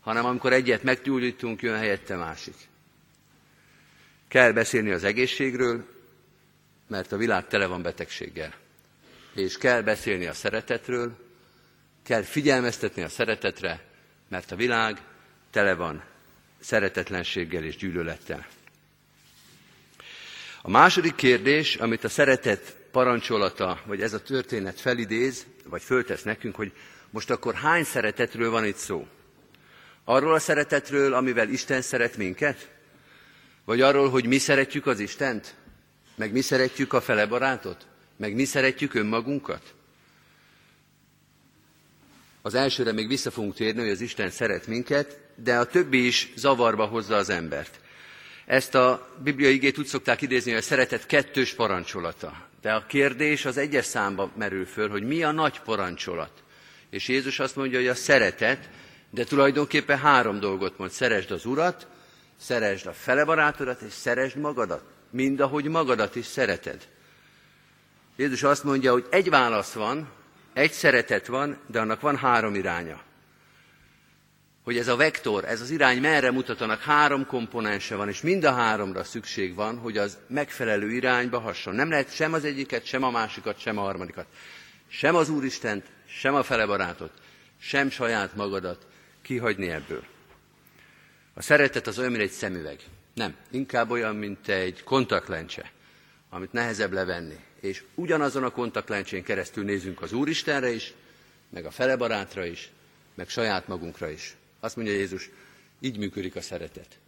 hanem 0.00 0.24
amikor 0.24 0.52
egyet 0.52 0.82
meggyógyítunk, 0.82 1.62
jön 1.62 1.76
helyette 1.76 2.16
másik. 2.16 2.54
Kell 4.28 4.52
beszélni 4.52 4.90
az 4.90 5.04
egészségről, 5.04 5.86
mert 6.86 7.12
a 7.12 7.16
világ 7.16 7.46
tele 7.46 7.66
van 7.66 7.82
betegséggel. 7.82 8.54
És 9.34 9.58
kell 9.58 9.82
beszélni 9.82 10.26
a 10.26 10.32
szeretetről, 10.32 11.16
kell 12.02 12.22
figyelmeztetni 12.22 13.02
a 13.02 13.08
szeretetre, 13.08 13.84
mert 14.28 14.52
a 14.52 14.56
világ 14.56 15.02
tele 15.50 15.74
van 15.74 16.02
szeretetlenséggel 16.60 17.64
és 17.64 17.76
gyűlölettel. 17.76 18.46
A 20.62 20.70
második 20.70 21.14
kérdés, 21.14 21.74
amit 21.74 22.04
a 22.04 22.08
szeretet 22.08 22.76
parancsolata, 22.90 23.80
vagy 23.86 24.02
ez 24.02 24.12
a 24.12 24.22
történet 24.22 24.80
felidéz, 24.80 25.46
vagy 25.64 25.82
föltesz 25.82 26.22
nekünk, 26.22 26.54
hogy 26.54 26.72
most 27.10 27.30
akkor 27.30 27.54
hány 27.54 27.84
szeretetről 27.84 28.50
van 28.50 28.64
itt 28.64 28.76
szó? 28.76 29.06
Arról 30.04 30.34
a 30.34 30.38
szeretetről, 30.38 31.14
amivel 31.14 31.48
Isten 31.48 31.82
szeret 31.82 32.16
minket? 32.16 32.70
Vagy 33.64 33.80
arról, 33.80 34.10
hogy 34.10 34.26
mi 34.26 34.38
szeretjük 34.38 34.86
az 34.86 35.00
Istent? 35.00 35.54
Meg 36.14 36.32
mi 36.32 36.40
szeretjük 36.40 36.92
a 36.92 37.00
fele 37.00 37.26
barátot? 37.26 37.86
Meg 38.16 38.34
mi 38.34 38.44
szeretjük 38.44 38.94
önmagunkat? 38.94 39.74
Az 42.42 42.54
elsőre 42.54 42.92
még 42.92 43.08
vissza 43.08 43.30
fogunk 43.30 43.54
térni, 43.54 43.80
hogy 43.80 43.90
az 43.90 44.00
Isten 44.00 44.30
szeret 44.30 44.66
minket, 44.66 45.20
de 45.34 45.58
a 45.58 45.66
többi 45.66 46.06
is 46.06 46.32
zavarba 46.36 46.84
hozza 46.86 47.16
az 47.16 47.28
embert. 47.28 47.80
Ezt 48.46 48.74
a 48.74 49.16
bibliai 49.22 49.54
igét 49.54 49.78
úgy 49.78 49.86
szokták 49.86 50.22
idézni, 50.22 50.50
hogy 50.50 50.60
a 50.60 50.64
szeretet 50.64 51.06
kettős 51.06 51.54
parancsolata. 51.54 52.47
De 52.60 52.72
a 52.72 52.86
kérdés 52.86 53.44
az 53.44 53.56
egyes 53.56 53.84
számba 53.84 54.30
merül 54.36 54.66
föl, 54.66 54.88
hogy 54.88 55.02
mi 55.02 55.22
a 55.22 55.30
nagy 55.30 55.60
parancsolat. 55.60 56.42
És 56.90 57.08
Jézus 57.08 57.38
azt 57.38 57.56
mondja, 57.56 57.78
hogy 57.78 57.88
a 57.88 57.94
szeretet, 57.94 58.68
de 59.10 59.24
tulajdonképpen 59.24 59.98
három 59.98 60.40
dolgot 60.40 60.78
mond. 60.78 60.90
Szeresd 60.90 61.30
az 61.30 61.44
Urat, 61.44 61.86
szeresd 62.36 62.86
a 62.86 62.92
fele 62.92 63.24
barátodat, 63.24 63.80
és 63.80 63.92
szeresd 63.92 64.36
magadat. 64.36 64.82
Mind 65.10 65.40
ahogy 65.40 65.64
magadat 65.64 66.16
is 66.16 66.26
szereted. 66.26 66.88
Jézus 68.16 68.42
azt 68.42 68.64
mondja, 68.64 68.92
hogy 68.92 69.06
egy 69.10 69.30
válasz 69.30 69.72
van, 69.72 70.08
egy 70.52 70.72
szeretet 70.72 71.26
van, 71.26 71.58
de 71.66 71.80
annak 71.80 72.00
van 72.00 72.16
három 72.16 72.54
iránya. 72.54 73.00
Hogy 74.68 74.78
ez 74.78 74.88
a 74.88 74.96
vektor, 74.96 75.44
ez 75.44 75.60
az 75.60 75.70
irány 75.70 76.00
merre 76.00 76.30
mutatanak, 76.30 76.80
három 76.80 77.26
komponense 77.26 77.96
van, 77.96 78.08
és 78.08 78.20
mind 78.20 78.44
a 78.44 78.52
háromra 78.52 79.04
szükség 79.04 79.54
van, 79.54 79.78
hogy 79.78 79.98
az 79.98 80.18
megfelelő 80.26 80.90
irányba 80.90 81.38
hasson. 81.38 81.74
Nem 81.74 81.90
lehet 81.90 82.14
sem 82.14 82.32
az 82.32 82.44
egyiket, 82.44 82.84
sem 82.84 83.02
a 83.02 83.10
másikat, 83.10 83.58
sem 83.58 83.78
a 83.78 83.80
harmadikat. 83.80 84.26
Sem 84.88 85.14
az 85.14 85.28
Úristent, 85.28 85.86
sem 86.06 86.34
a 86.34 86.42
felebarátot, 86.42 87.10
sem 87.60 87.90
saját 87.90 88.34
magadat 88.34 88.86
kihagyni 89.22 89.70
ebből. 89.70 90.04
A 91.34 91.42
szeretet 91.42 91.86
az 91.86 91.98
olyan, 91.98 92.10
mint 92.10 92.22
egy 92.22 92.30
szemüveg. 92.30 92.80
Nem, 93.14 93.34
inkább 93.50 93.90
olyan, 93.90 94.16
mint 94.16 94.48
egy 94.48 94.82
kontaktlencse, 94.84 95.70
amit 96.30 96.52
nehezebb 96.52 96.92
levenni. 96.92 97.36
És 97.60 97.84
ugyanazon 97.94 98.44
a 98.44 98.50
kontaktlencsén 98.50 99.22
keresztül 99.22 99.64
nézünk 99.64 100.02
az 100.02 100.12
Úristenre 100.12 100.70
is, 100.70 100.92
meg 101.50 101.64
a 101.64 101.70
felebarátra 101.70 102.44
is, 102.44 102.70
meg 103.14 103.28
saját 103.28 103.68
magunkra 103.68 104.10
is. 104.10 104.36
Azt 104.60 104.76
mondja 104.76 104.94
Jézus, 104.94 105.30
így 105.80 105.98
működik 105.98 106.36
a 106.36 106.40
szeretet. 106.40 106.98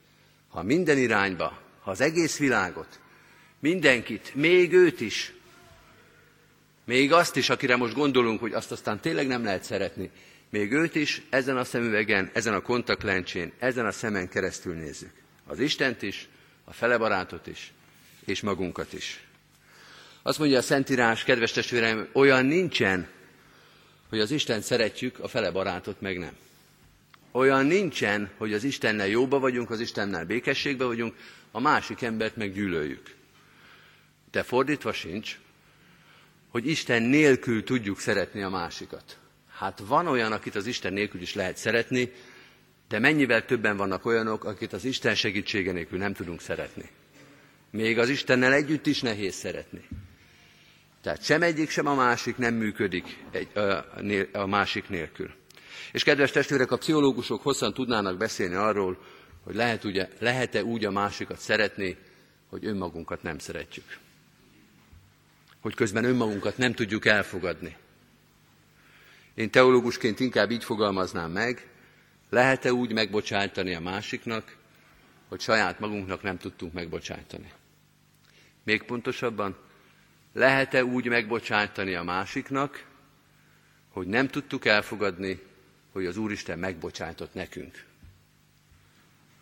Ha 0.48 0.62
minden 0.62 0.98
irányba, 0.98 1.60
ha 1.80 1.90
az 1.90 2.00
egész 2.00 2.38
világot, 2.38 3.00
mindenkit, 3.58 4.34
még 4.34 4.72
őt 4.72 5.00
is, 5.00 5.32
még 6.84 7.12
azt 7.12 7.36
is, 7.36 7.50
akire 7.50 7.76
most 7.76 7.94
gondolunk, 7.94 8.40
hogy 8.40 8.52
azt 8.52 8.72
aztán 8.72 9.00
tényleg 9.00 9.26
nem 9.26 9.44
lehet 9.44 9.62
szeretni, 9.62 10.10
még 10.50 10.72
őt 10.72 10.94
is 10.94 11.22
ezen 11.30 11.56
a 11.56 11.64
szemüvegen, 11.64 12.30
ezen 12.32 12.54
a 12.54 12.60
kontaktlencsén, 12.60 13.52
ezen 13.58 13.86
a 13.86 13.92
szemen 13.92 14.28
keresztül 14.28 14.74
nézzük. 14.74 15.12
Az 15.46 15.58
Istent 15.58 16.02
is, 16.02 16.28
a 16.64 16.72
felebarátot 16.72 17.46
is, 17.46 17.72
és 18.24 18.40
magunkat 18.40 18.92
is. 18.92 19.24
Azt 20.22 20.38
mondja 20.38 20.58
a 20.58 20.62
Szentírás, 20.62 21.24
kedves 21.24 21.52
testvérem, 21.52 22.08
olyan 22.12 22.46
nincsen, 22.46 23.08
hogy 24.08 24.20
az 24.20 24.30
Isten 24.30 24.60
szeretjük, 24.60 25.18
a 25.18 25.28
fele 25.28 25.50
barátot 25.50 26.00
meg 26.00 26.18
nem. 26.18 26.36
Olyan 27.32 27.66
nincsen, 27.66 28.30
hogy 28.36 28.52
az 28.52 28.64
Istennel 28.64 29.06
jóba 29.06 29.38
vagyunk, 29.38 29.70
az 29.70 29.80
Istennel 29.80 30.24
békességbe 30.24 30.84
vagyunk, 30.84 31.14
a 31.50 31.60
másik 31.60 32.02
embert 32.02 32.36
meg 32.36 32.52
gyűlöljük. 32.52 33.14
De 34.30 34.42
fordítva 34.42 34.92
sincs, 34.92 35.38
hogy 36.48 36.66
Isten 36.66 37.02
nélkül 37.02 37.64
tudjuk 37.64 37.98
szeretni 37.98 38.42
a 38.42 38.48
másikat. 38.48 39.18
Hát 39.56 39.82
van 39.86 40.06
olyan, 40.06 40.32
akit 40.32 40.54
az 40.54 40.66
Isten 40.66 40.92
nélkül 40.92 41.20
is 41.20 41.34
lehet 41.34 41.56
szeretni, 41.56 42.12
de 42.88 42.98
mennyivel 42.98 43.44
többen 43.44 43.76
vannak 43.76 44.04
olyanok, 44.06 44.44
akit 44.44 44.72
az 44.72 44.84
Isten 44.84 45.14
segítsége 45.14 45.72
nélkül 45.72 45.98
nem 45.98 46.12
tudunk 46.12 46.40
szeretni. 46.40 46.90
Még 47.70 47.98
az 47.98 48.08
Istennel 48.08 48.52
együtt 48.52 48.86
is 48.86 49.00
nehéz 49.00 49.34
szeretni. 49.34 49.88
Tehát 51.02 51.24
sem 51.24 51.42
egyik, 51.42 51.70
sem 51.70 51.86
a 51.86 51.94
másik 51.94 52.36
nem 52.36 52.54
működik 52.54 53.16
egy, 53.30 53.58
a, 53.58 53.86
a 54.32 54.46
másik 54.46 54.88
nélkül. 54.88 55.30
És 55.92 56.04
kedves 56.04 56.30
testvérek, 56.30 56.70
a 56.70 56.76
pszichológusok 56.76 57.42
hosszan 57.42 57.74
tudnának 57.74 58.16
beszélni 58.16 58.54
arról, 58.54 58.98
hogy 59.44 59.54
lehet 59.54 59.84
ugye, 59.84 60.08
lehet-e 60.18 60.64
úgy 60.64 60.84
a 60.84 60.90
másikat 60.90 61.38
szeretni, 61.38 61.96
hogy 62.48 62.66
önmagunkat 62.66 63.22
nem 63.22 63.38
szeretjük. 63.38 63.98
Hogy 65.60 65.74
közben 65.74 66.04
önmagunkat 66.04 66.58
nem 66.58 66.72
tudjuk 66.74 67.06
elfogadni. 67.06 67.76
Én 69.34 69.50
teológusként 69.50 70.20
inkább 70.20 70.50
így 70.50 70.64
fogalmaznám 70.64 71.30
meg, 71.30 71.68
lehet-e 72.30 72.72
úgy 72.72 72.92
megbocsájtani 72.92 73.74
a 73.74 73.80
másiknak, 73.80 74.56
hogy 75.28 75.40
saját 75.40 75.80
magunknak 75.80 76.22
nem 76.22 76.38
tudtunk 76.38 76.72
megbocsájtani. 76.72 77.52
Még 78.64 78.82
pontosabban, 78.82 79.56
lehet-e 80.32 80.84
úgy 80.84 81.06
megbocsájtani 81.06 81.94
a 81.94 82.02
másiknak, 82.02 82.84
hogy 83.88 84.06
nem 84.06 84.28
tudtuk 84.28 84.64
elfogadni, 84.64 85.40
hogy 85.92 86.06
az 86.06 86.16
Úristen 86.16 86.58
megbocsájtott 86.58 87.34
nekünk? 87.34 87.84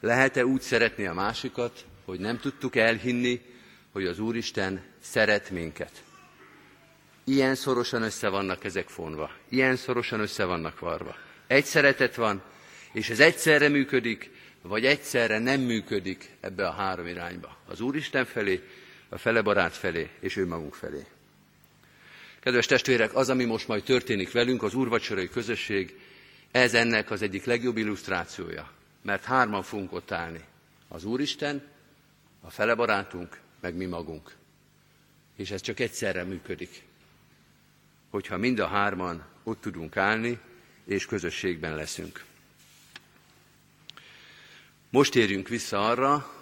Lehet-e 0.00 0.46
úgy 0.46 0.60
szeretni 0.60 1.06
a 1.06 1.14
másikat, 1.14 1.84
hogy 2.04 2.20
nem 2.20 2.38
tudtuk 2.38 2.76
elhinni, 2.76 3.40
hogy 3.92 4.06
az 4.06 4.18
Úristen 4.18 4.82
szeret 5.00 5.50
minket? 5.50 6.02
Ilyen 7.24 7.54
szorosan 7.54 8.02
össze 8.02 8.28
vannak 8.28 8.64
ezek 8.64 8.88
fonva, 8.88 9.30
ilyen 9.48 9.76
szorosan 9.76 10.20
össze 10.20 10.44
vannak 10.44 10.78
varva. 10.78 11.16
Egy 11.46 11.64
szeretet 11.64 12.14
van, 12.14 12.42
és 12.92 13.10
ez 13.10 13.20
egyszerre 13.20 13.68
működik, 13.68 14.30
vagy 14.62 14.84
egyszerre 14.84 15.38
nem 15.38 15.60
működik 15.60 16.30
ebbe 16.40 16.66
a 16.66 16.72
három 16.72 17.06
irányba. 17.06 17.56
Az 17.66 17.80
Úristen 17.80 18.24
felé, 18.24 18.62
a 19.08 19.18
fele 19.18 19.42
barát 19.42 19.74
felé 19.74 20.08
és 20.20 20.36
önmagunk 20.36 20.74
felé. 20.74 21.06
Kedves 22.40 22.66
testvérek, 22.66 23.14
az, 23.14 23.28
ami 23.28 23.44
most 23.44 23.68
majd 23.68 23.82
történik 23.82 24.32
velünk, 24.32 24.62
az 24.62 24.74
úrvacsorai 24.74 25.28
közösség, 25.28 25.98
ez 26.50 26.74
ennek 26.74 27.10
az 27.10 27.22
egyik 27.22 27.44
legjobb 27.44 27.76
illusztrációja. 27.76 28.70
Mert 29.02 29.24
hárman 29.24 29.62
fogunk 29.62 29.92
ott 29.92 30.10
állni. 30.10 30.44
Az 30.88 31.04
Úristen, 31.04 31.62
a 32.40 32.50
fele 32.50 32.74
barátunk, 32.74 33.40
meg 33.60 33.74
mi 33.74 33.84
magunk. 33.84 34.36
És 35.36 35.50
ez 35.50 35.60
csak 35.60 35.80
egyszerre 35.80 36.24
működik. 36.24 36.82
Hogyha 38.10 38.36
mind 38.36 38.58
a 38.58 38.66
hárman 38.66 39.24
ott 39.42 39.60
tudunk 39.60 39.96
állni, 39.96 40.38
és 40.84 41.06
közösségben 41.06 41.74
leszünk. 41.74 42.24
Most 44.90 45.14
érjünk 45.14 45.48
vissza 45.48 45.88
arra, 45.88 46.32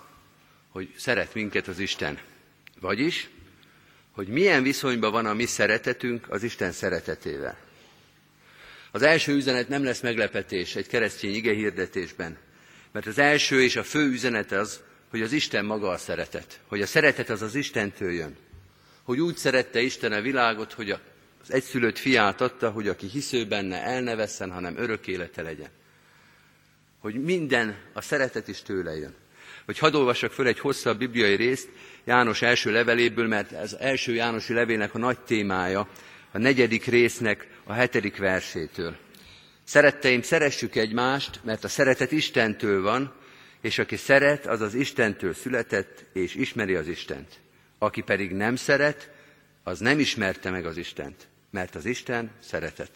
hogy 0.68 0.94
szeret 0.96 1.34
minket 1.34 1.66
az 1.66 1.78
Isten. 1.78 2.18
Vagyis, 2.80 3.30
hogy 4.10 4.28
milyen 4.28 4.62
viszonyban 4.62 5.10
van 5.12 5.26
a 5.26 5.34
mi 5.34 5.46
szeretetünk 5.46 6.30
az 6.30 6.42
Isten 6.42 6.72
szeretetével. 6.72 7.65
Az 8.96 9.02
első 9.02 9.32
üzenet 9.32 9.68
nem 9.68 9.84
lesz 9.84 10.00
meglepetés 10.00 10.76
egy 10.76 10.86
keresztény 10.86 11.34
ige 11.34 11.52
hirdetésben, 11.52 12.36
mert 12.92 13.06
az 13.06 13.18
első 13.18 13.62
és 13.62 13.76
a 13.76 13.82
fő 13.82 14.10
üzenet 14.10 14.52
az, 14.52 14.80
hogy 15.10 15.22
az 15.22 15.32
Isten 15.32 15.64
maga 15.64 15.88
a 15.88 15.96
szeretet, 15.96 16.60
hogy 16.66 16.82
a 16.82 16.86
szeretet 16.86 17.30
az 17.30 17.42
az 17.42 17.54
Istentől 17.54 18.12
jön. 18.12 18.36
Hogy 19.02 19.20
úgy 19.20 19.36
szerette 19.36 19.80
Isten 19.80 20.12
a 20.12 20.20
világot, 20.20 20.72
hogy 20.72 20.90
az 20.90 21.52
egyszülött 21.52 21.98
fiát 21.98 22.40
adta, 22.40 22.70
hogy 22.70 22.88
aki 22.88 23.06
hisző 23.06 23.46
benne, 23.46 23.82
el 23.82 24.00
ne 24.00 24.14
vesszen, 24.14 24.50
hanem 24.50 24.76
örök 24.76 25.06
élete 25.06 25.42
legyen. 25.42 25.70
Hogy 26.98 27.14
minden, 27.14 27.76
a 27.92 28.00
szeretet 28.00 28.48
is 28.48 28.62
tőle 28.62 28.96
jön. 28.96 29.14
Hogy 29.64 29.78
hadd 29.78 29.94
olvassak 29.94 30.32
föl 30.32 30.46
egy 30.46 30.58
hosszabb 30.58 30.98
bibliai 30.98 31.34
részt, 31.34 31.68
János 32.04 32.42
első 32.42 32.70
leveléből, 32.72 33.26
mert 33.26 33.52
ez 33.52 33.76
első 33.80 34.14
Jánosi 34.14 34.52
levélnek 34.52 34.94
a 34.94 34.98
nagy 34.98 35.18
témája, 35.18 35.88
a 36.36 36.38
negyedik 36.38 36.84
résznek 36.84 37.46
a 37.64 37.72
hetedik 37.72 38.16
versétől. 38.16 38.96
Szeretteim, 39.64 40.22
szeressük 40.22 40.74
egymást, 40.74 41.40
mert 41.44 41.64
a 41.64 41.68
szeretet 41.68 42.12
Istentől 42.12 42.82
van, 42.82 43.14
és 43.60 43.78
aki 43.78 43.96
szeret, 43.96 44.46
az 44.46 44.60
az 44.60 44.74
Istentől 44.74 45.34
született, 45.34 46.04
és 46.12 46.34
ismeri 46.34 46.74
az 46.74 46.88
Istent. 46.88 47.40
Aki 47.78 48.00
pedig 48.00 48.32
nem 48.32 48.56
szeret, 48.56 49.10
az 49.62 49.78
nem 49.78 49.98
ismerte 49.98 50.50
meg 50.50 50.66
az 50.66 50.76
Istent, 50.76 51.26
mert 51.50 51.74
az 51.74 51.84
Isten 51.84 52.30
szeretet. 52.42 52.90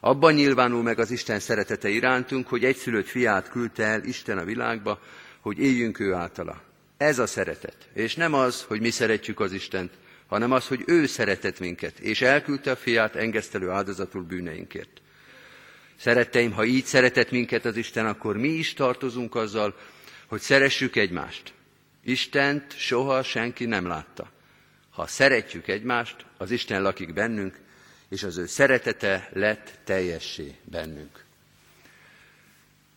Abban 0.00 0.34
nyilvánul 0.34 0.82
meg 0.82 0.98
az 0.98 1.10
Isten 1.10 1.40
szeretete 1.40 1.88
irántunk, 1.88 2.48
hogy 2.48 2.64
egyszülött 2.64 3.08
fiát 3.08 3.48
küldte 3.48 3.84
el 3.84 4.04
Isten 4.04 4.38
a 4.38 4.44
világba, 4.44 5.00
hogy 5.40 5.58
éljünk 5.58 5.98
ő 5.98 6.12
általa. 6.12 6.62
Ez 6.96 7.18
a 7.18 7.26
szeretet. 7.26 7.88
És 7.94 8.14
nem 8.14 8.34
az, 8.34 8.62
hogy 8.62 8.80
mi 8.80 8.90
szeretjük 8.90 9.40
az 9.40 9.52
Istent, 9.52 9.90
hanem 10.32 10.52
az, 10.52 10.66
hogy 10.66 10.82
ő 10.86 11.06
szeretett 11.06 11.58
minket, 11.58 11.98
és 11.98 12.20
elküldte 12.20 12.70
a 12.70 12.76
fiát 12.76 13.16
engesztelő 13.16 13.70
áldozatul 13.70 14.22
bűneinkért. 14.22 15.00
Szeretteim, 15.96 16.52
ha 16.52 16.64
így 16.64 16.84
szeretett 16.84 17.30
minket 17.30 17.64
az 17.64 17.76
Isten, 17.76 18.06
akkor 18.06 18.36
mi 18.36 18.48
is 18.48 18.74
tartozunk 18.74 19.34
azzal, 19.34 19.78
hogy 20.26 20.40
szeressük 20.40 20.96
egymást. 20.96 21.52
Istent 22.04 22.78
soha 22.78 23.22
senki 23.22 23.64
nem 23.64 23.86
látta. 23.86 24.30
Ha 24.90 25.06
szeretjük 25.06 25.68
egymást, 25.68 26.16
az 26.36 26.50
Isten 26.50 26.82
lakik 26.82 27.12
bennünk, 27.12 27.58
és 28.08 28.22
az 28.22 28.36
ő 28.36 28.46
szeretete 28.46 29.28
lett 29.32 29.78
teljessé 29.84 30.54
bennünk. 30.64 31.24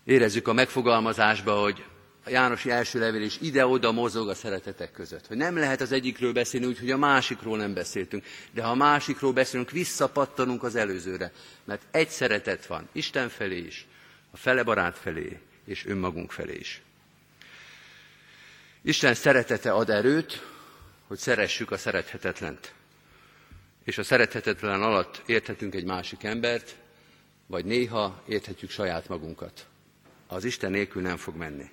Érezzük 0.04 0.48
a 0.48 0.54
megfogalmazásba, 0.54 1.54
hogy 1.54 1.84
a 2.26 2.30
Jánosi 2.30 2.70
első 2.70 3.00
levél 3.00 3.22
is 3.22 3.38
ide-oda 3.42 3.92
mozog 3.92 4.30
a 4.30 4.34
szeretetek 4.36 4.92
között. 4.92 5.28
Hogy 5.28 5.38
nem 5.38 5.58
lehet 5.58 5.82
az 5.82 5.92
egyikről 5.92 6.34
beszélni 6.34 6.66
úgy, 6.66 6.80
hogy 6.80 6.92
a 6.92 6.98
másikról 6.98 7.58
nem 7.58 7.74
beszéltünk. 7.74 8.26
De 8.52 8.64
ha 8.64 8.70
a 8.70 8.76
másikról 8.76 9.34
beszélünk, 9.34 9.72
visszapattanunk 9.72 10.64
az 10.64 10.76
előzőre. 10.76 11.32
Mert 11.64 11.82
egy 11.92 12.10
szeretet 12.10 12.66
van, 12.66 12.90
Isten 12.92 13.30
felé 13.30 13.58
is, 13.58 13.86
a 14.32 14.38
fele 14.38 14.64
barát 14.64 14.98
felé, 14.98 15.40
és 15.66 15.86
önmagunk 15.86 16.32
felé 16.32 16.56
is. 16.56 16.82
Isten 18.82 19.14
szeretete 19.14 19.72
ad 19.72 19.90
erőt, 19.90 20.46
hogy 21.08 21.18
szeressük 21.18 21.72
a 21.72 21.78
szerethetetlent. 21.78 22.74
És 23.84 23.98
a 23.98 24.04
szerethetetlen 24.04 24.82
alatt 24.82 25.22
érthetünk 25.26 25.76
egy 25.76 25.86
másik 25.86 26.24
embert, 26.24 26.76
vagy 27.48 27.66
néha 27.66 28.24
érthetjük 28.28 28.70
saját 28.70 29.08
magunkat. 29.08 29.66
Az 30.28 30.44
Isten 30.44 30.72
nélkül 30.72 31.02
nem 31.02 31.18
fog 31.18 31.36
menni. 31.36 31.70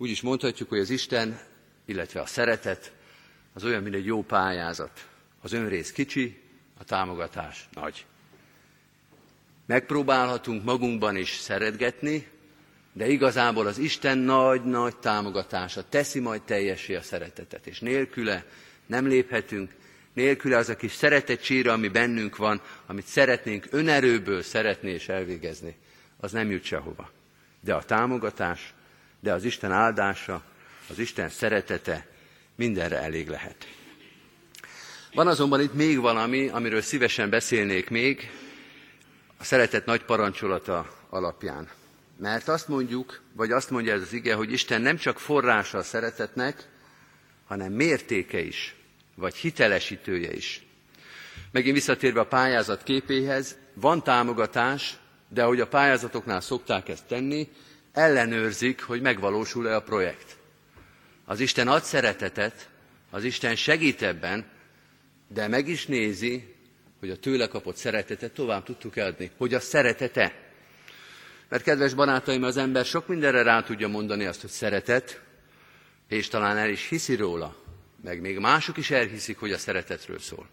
Úgy 0.00 0.10
is 0.10 0.20
mondhatjuk, 0.20 0.68
hogy 0.68 0.78
az 0.78 0.90
Isten, 0.90 1.40
illetve 1.84 2.20
a 2.20 2.26
szeretet 2.26 2.92
az 3.52 3.64
olyan, 3.64 3.82
mint 3.82 3.94
egy 3.94 4.04
jó 4.04 4.22
pályázat. 4.22 5.06
Az 5.40 5.52
önrész 5.52 5.92
kicsi, 5.92 6.40
a 6.78 6.84
támogatás 6.84 7.68
nagy. 7.74 8.06
Megpróbálhatunk 9.66 10.64
magunkban 10.64 11.16
is 11.16 11.30
szeretgetni, 11.30 12.26
de 12.92 13.08
igazából 13.08 13.66
az 13.66 13.78
Isten 13.78 14.18
nagy-nagy 14.18 14.96
támogatása 14.96 15.88
teszi 15.88 16.20
majd 16.20 16.42
teljessé 16.42 16.94
a 16.94 17.02
szeretetet, 17.02 17.66
és 17.66 17.80
nélküle 17.80 18.44
nem 18.86 19.06
léphetünk, 19.06 19.74
nélküle 20.12 20.56
az 20.56 20.68
a 20.68 20.76
kis 20.76 20.92
szeretet 20.92 21.42
csíra, 21.42 21.72
ami 21.72 21.88
bennünk 21.88 22.36
van, 22.36 22.60
amit 22.86 23.06
szeretnénk 23.06 23.66
önerőből 23.70 24.42
szeretni 24.42 24.90
és 24.90 25.08
elvégezni, 25.08 25.76
az 26.16 26.32
nem 26.32 26.50
jut 26.50 26.64
sehova. 26.64 27.10
De 27.60 27.74
a 27.74 27.84
támogatás, 27.84 28.74
de 29.20 29.32
az 29.32 29.44
Isten 29.44 29.72
áldása, 29.72 30.42
az 30.90 30.98
Isten 30.98 31.28
szeretete 31.28 32.06
mindenre 32.54 32.98
elég 33.02 33.28
lehet. 33.28 33.66
Van 35.14 35.26
azonban 35.26 35.60
itt 35.60 35.74
még 35.74 36.00
valami, 36.00 36.48
amiről 36.48 36.80
szívesen 36.80 37.30
beszélnék 37.30 37.90
még, 37.90 38.30
a 39.38 39.44
szeretet 39.44 39.86
nagy 39.86 40.04
parancsolata 40.04 40.94
alapján. 41.10 41.68
Mert 42.16 42.48
azt 42.48 42.68
mondjuk, 42.68 43.20
vagy 43.32 43.52
azt 43.52 43.70
mondja 43.70 43.92
ez 43.92 44.02
az 44.02 44.12
ige, 44.12 44.34
hogy 44.34 44.52
Isten 44.52 44.80
nem 44.80 44.96
csak 44.96 45.18
forrása 45.18 45.78
a 45.78 45.82
szeretetnek, 45.82 46.68
hanem 47.46 47.72
mértéke 47.72 48.40
is, 48.40 48.74
vagy 49.14 49.34
hitelesítője 49.34 50.32
is. 50.32 50.66
Megint 51.50 51.74
visszatérve 51.74 52.20
a 52.20 52.26
pályázat 52.26 52.82
képéhez, 52.82 53.56
van 53.74 54.02
támogatás, 54.02 54.96
de 55.28 55.42
ahogy 55.42 55.60
a 55.60 55.66
pályázatoknál 55.66 56.40
szokták 56.40 56.88
ezt 56.88 57.06
tenni, 57.06 57.48
ellenőrzik, 57.98 58.82
hogy 58.82 59.00
megvalósul-e 59.00 59.74
a 59.74 59.82
projekt. 59.82 60.36
Az 61.24 61.40
Isten 61.40 61.68
ad 61.68 61.82
szeretetet, 61.82 62.68
az 63.10 63.24
Isten 63.24 63.56
segít 63.56 64.02
ebben, 64.02 64.46
de 65.28 65.48
meg 65.48 65.68
is 65.68 65.86
nézi, 65.86 66.54
hogy 67.00 67.10
a 67.10 67.16
tőle 67.18 67.46
kapott 67.48 67.76
szeretetet 67.76 68.32
tovább 68.32 68.64
tudtuk 68.64 68.96
adni, 68.96 69.30
hogy 69.36 69.54
a 69.54 69.60
szeretete. 69.60 70.34
Mert 71.48 71.62
kedves 71.62 71.94
barátaim, 71.94 72.42
az 72.42 72.56
ember 72.56 72.84
sok 72.84 73.06
mindenre 73.06 73.42
rá 73.42 73.62
tudja 73.62 73.88
mondani 73.88 74.24
azt, 74.24 74.40
hogy 74.40 74.50
szeretet, 74.50 75.20
és 76.08 76.28
talán 76.28 76.56
el 76.56 76.68
is 76.70 76.88
hiszi 76.88 77.14
róla, 77.14 77.56
meg 78.04 78.20
még 78.20 78.38
mások 78.38 78.76
is 78.76 78.90
elhiszik, 78.90 79.38
hogy 79.38 79.52
a 79.52 79.58
szeretetről 79.58 80.18
szól. 80.18 80.48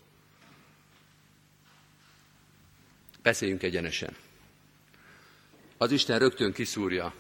Beszéljünk 3.22 3.64
egyenesen. 3.64 4.16
Az 5.78 5.92
Isten 5.92 6.20
rögtön 6.20 6.54
kiszúrja, 6.54 7.14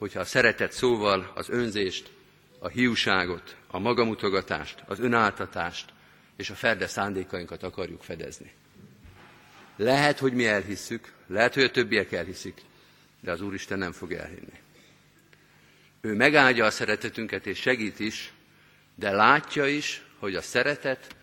hogyha 0.00 0.20
a 0.20 0.24
szeretet 0.24 0.72
szóval 0.72 1.32
az 1.34 1.48
önzést, 1.48 2.10
a 2.58 2.68
hiúságot, 2.68 3.56
a 3.66 3.78
magamutogatást, 3.78 4.82
az 4.86 5.00
önáltatást 5.00 5.92
és 6.36 6.50
a 6.50 6.54
ferde 6.54 6.86
szándékainkat 6.86 7.62
akarjuk 7.62 8.02
fedezni. 8.02 8.52
Lehet, 9.76 10.18
hogy 10.18 10.32
mi 10.32 10.46
elhisszük, 10.46 11.12
lehet, 11.26 11.54
hogy 11.54 11.62
a 11.62 11.70
többiek 11.70 12.12
elhiszik, 12.12 12.60
de 13.20 13.30
az 13.30 13.40
Úristen 13.40 13.78
nem 13.78 13.92
fog 13.92 14.12
elhinni. 14.12 14.58
Ő 16.00 16.14
megáldja 16.14 16.64
a 16.64 16.70
szeretetünket 16.70 17.46
és 17.46 17.58
segít 17.58 17.98
is, 17.98 18.32
de 18.94 19.10
látja 19.10 19.66
is, 19.66 20.02
hogy 20.18 20.34
a 20.34 20.42
szeretet 20.42 21.16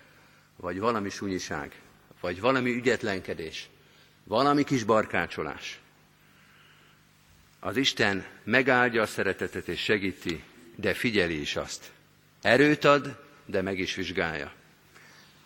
vagy 0.55 0.79
valami 0.79 1.09
sunyiság, 1.09 1.81
vagy 2.21 2.39
valami 2.39 2.75
ügyetlenkedés, 2.75 3.69
valami 4.23 4.63
kis 4.63 4.83
barkácsolás. 4.83 5.79
Az 7.59 7.77
Isten 7.77 8.25
megáldja 8.43 9.01
a 9.01 9.05
szeretetet 9.05 9.67
és 9.67 9.79
segíti, 9.79 10.43
de 10.75 10.93
figyeli 10.93 11.39
is 11.39 11.55
azt. 11.55 11.91
Erőt 12.41 12.83
ad, 12.83 13.19
de 13.45 13.61
meg 13.61 13.79
is 13.79 13.95
vizsgálja. 13.95 14.53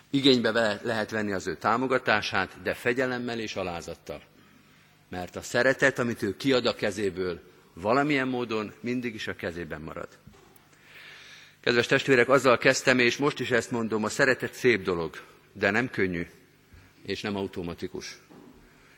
Igénybe 0.10 0.80
lehet 0.84 1.12
venni 1.12 1.32
az 1.32 1.48
ő 1.48 1.56
támogatását, 1.56 2.62
de 2.64 2.74
fegyelemmel 2.74 3.40
és 3.40 3.56
alázattal. 3.56 4.22
Mert 5.10 5.36
a 5.36 5.42
szeretet, 5.42 6.00
amit 6.00 6.22
ő 6.22 6.38
kiad 6.38 6.66
a 6.66 6.76
kezéből, 6.76 7.42
valamilyen 7.74 8.28
módon 8.28 8.74
mindig 8.80 9.14
is 9.14 9.28
a 9.28 9.36
kezében 9.36 9.82
marad. 9.82 10.08
Kedves 11.62 11.86
testvérek, 11.86 12.30
azzal 12.30 12.58
kezdtem, 12.58 13.00
és 13.00 13.18
most 13.18 13.40
is 13.40 13.52
ezt 13.52 13.72
mondom, 13.72 14.04
a 14.04 14.10
szeretet 14.10 14.54
szép 14.54 14.84
dolog, 14.84 15.16
de 15.54 15.70
nem 15.70 15.90
könnyű, 15.90 16.28
és 17.06 17.22
nem 17.22 17.36
automatikus. 17.36 18.18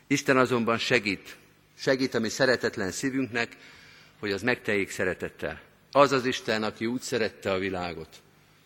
Isten 0.07 0.37
azonban 0.37 0.77
segít, 0.77 1.37
segít 1.77 2.13
a 2.13 2.19
mi 2.19 2.29
szeretetlen 2.29 2.91
szívünknek, 2.91 3.57
hogy 4.19 4.31
az 4.31 4.41
megteljék 4.41 4.89
szeretettel. 4.89 5.61
Az 5.91 6.11
az 6.11 6.25
Isten, 6.25 6.63
aki 6.63 6.85
úgy 6.85 7.01
szerette 7.01 7.51
a 7.51 7.57
világot, 7.57 8.21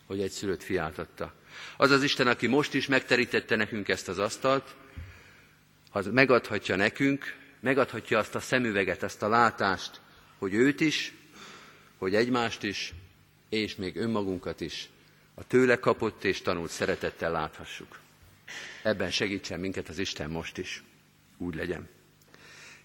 hogy 0.06 0.22
egy 0.22 0.32
szülött 0.32 0.63
fiát 0.63 0.98
adta. 0.98 1.34
Az 1.78 1.91
az 1.91 2.04
Isten, 2.04 2.28
aki 2.28 2.48
most 2.48 2.74
is 2.74 2.88
megterítette 2.88 3.56
nekünk 3.56 3.88
ezt 3.88 4.08
az 4.08 4.17
asztalt, 4.20 4.76
az 5.91 6.08
megadhatja 6.12 6.76
nekünk, 6.76 7.36
megadhatja 7.60 8.17
azt 8.20 8.36
a 8.36 8.39
szemüveget, 8.39 9.04
ezt 9.04 9.22
a 9.22 9.28
látást, 9.28 10.02
hogy 10.38 10.54
őt 10.54 10.80
is, 10.80 11.13
hogy 11.98 12.15
egymást 12.15 12.63
is, 12.63 12.93
és 13.50 13.76
még 13.76 13.96
önmagunkat 13.96 14.62
is 14.62 14.89
a 15.34 15.48
tőle 15.48 15.80
kapott 15.80 16.24
és 16.24 16.41
tanult 16.41 16.70
szeretettel 16.70 17.32
láthassuk. 17.32 18.00
Ebben 18.84 19.12
segítsen 19.12 19.60
minket 19.60 19.89
az 19.89 19.98
Isten 19.98 20.30
most 20.30 20.58
is. 20.58 20.84
Úgy 21.38 21.56
legyen. 21.56 21.89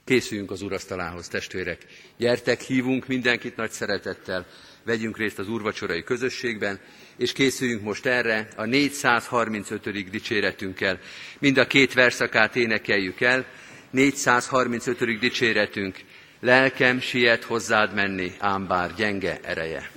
Készüljünk 0.05 0.51
az 0.51 0.63
urasztalához, 0.63 1.29
testvérek. 1.29 1.87
Gyertek, 2.17 2.61
hívunk 2.61 3.07
mindenkit 3.07 3.57
nagy 3.57 3.71
szeretettel, 3.71 4.47
vegyünk 4.85 5.17
részt 5.17 5.39
az 5.39 5.49
úrvacsorai 5.49 6.03
közösségben, 6.03 6.81
és 7.17 7.33
készüljünk 7.33 7.83
most 7.83 8.07
erre 8.07 8.49
a 8.57 8.65
435. 8.65 10.11
dicséretünkkel. 10.11 10.99
Mind 11.39 11.57
a 11.59 11.67
két 11.67 11.93
verszakát 11.93 12.57
énekeljük 12.57 13.21
el. 13.21 13.47
435. 13.91 15.19
dicséretünk. 15.19 15.99
Lelkem 16.41 17.01
siet 17.01 17.45
hozzád 17.45 17.95
menni, 17.95 18.33
ám 18.39 18.67
bár 18.67 18.95
gyenge 18.95 19.41
ereje. 19.43 19.91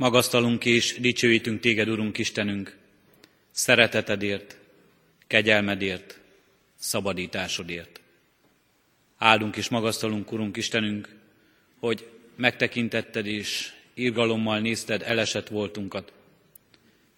Magasztalunk 0.00 0.64
és 0.64 0.96
dicsőítünk 1.00 1.60
téged, 1.60 1.88
Urunk 1.88 2.18
Istenünk, 2.18 2.76
szeretetedért, 3.50 4.56
kegyelmedért, 5.26 6.20
szabadításodért. 6.76 8.00
Áldunk 9.18 9.56
és 9.56 9.68
magasztalunk, 9.68 10.32
Urunk 10.32 10.56
Istenünk, 10.56 11.08
hogy 11.78 12.08
megtekintetted 12.36 13.26
és 13.26 13.72
irgalommal 13.94 14.58
nézted 14.58 15.02
elesett 15.02 15.48
voltunkat. 15.48 16.12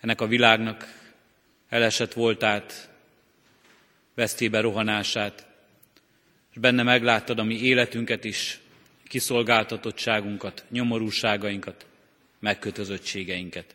Ennek 0.01 0.21
a 0.21 0.27
világnak 0.27 1.13
elesett 1.69 2.13
voltát, 2.13 2.91
vesztébe 4.15 4.61
rohanását, 4.61 5.47
és 6.53 6.59
benne 6.59 6.83
megláttad 6.83 7.39
a 7.39 7.45
mi 7.45 7.61
életünket 7.61 8.25
is, 8.25 8.61
kiszolgáltatottságunkat, 9.05 10.65
nyomorúságainkat, 10.71 11.87
megkötözöttségeinket. 12.43 13.75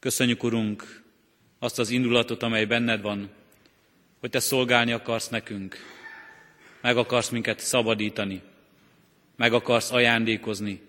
Köszönjük, 0.00 0.42
Urunk, 0.42 1.02
azt 1.58 1.78
az 1.78 1.90
indulatot, 1.90 2.42
amely 2.42 2.64
benned 2.64 3.00
van, 3.00 3.30
hogy 4.20 4.30
Te 4.30 4.38
szolgálni 4.38 4.92
akarsz 4.92 5.28
nekünk, 5.28 5.76
meg 6.80 6.96
akarsz 6.96 7.28
minket 7.28 7.60
szabadítani, 7.60 8.42
meg 9.36 9.52
akarsz 9.52 9.92
ajándékozni 9.92 10.80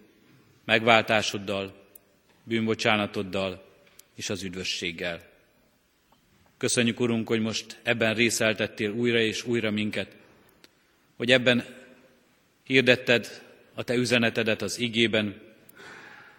megváltásoddal, 0.66 1.86
bűnbocsánatoddal 2.44 3.66
és 4.16 4.30
az 4.30 4.44
üdvösséggel. 4.44 5.22
Köszönjük, 6.58 7.00
Urunk, 7.00 7.28
hogy 7.28 7.42
most 7.42 7.80
ebben 7.84 8.14
részeltettél 8.14 8.92
újra 8.92 9.20
és 9.20 9.44
újra 9.44 9.72
minket, 9.72 10.16
hogy 11.16 11.32
ebben 11.32 11.66
hirdetted 12.64 13.42
a 13.74 13.84
Te 13.84 13.94
üzenetedet 13.94 14.62
az 14.62 14.80
igében, 14.80 15.47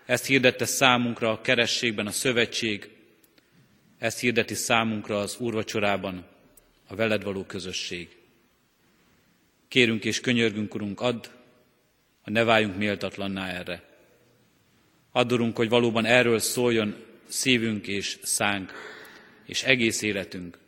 ezt 0.09 0.27
hirdette 0.27 0.65
számunkra 0.65 1.31
a 1.31 1.41
kerességben 1.41 2.07
a 2.07 2.11
szövetség, 2.11 2.89
ezt 3.99 4.19
hirdeti 4.19 4.55
számunkra 4.55 5.19
az 5.19 5.37
úrvacsorában 5.39 6.27
a 6.87 6.95
veled 6.95 7.23
való 7.23 7.45
közösség. 7.45 8.17
Kérünk 9.69 10.05
és 10.05 10.21
könyörgünk, 10.21 10.75
Urunk, 10.75 11.01
add, 11.01 11.27
hogy 12.23 12.33
ne 12.33 12.45
váljunk 12.45 12.77
méltatlanná 12.77 13.49
erre. 13.49 13.83
Addurunk, 15.13 15.57
hogy 15.57 15.69
valóban 15.69 16.05
erről 16.05 16.39
szóljon 16.39 17.05
szívünk 17.27 17.87
és 17.87 18.19
szánk, 18.23 18.73
és 19.47 19.63
egész 19.63 20.03
életünk. 20.03 20.59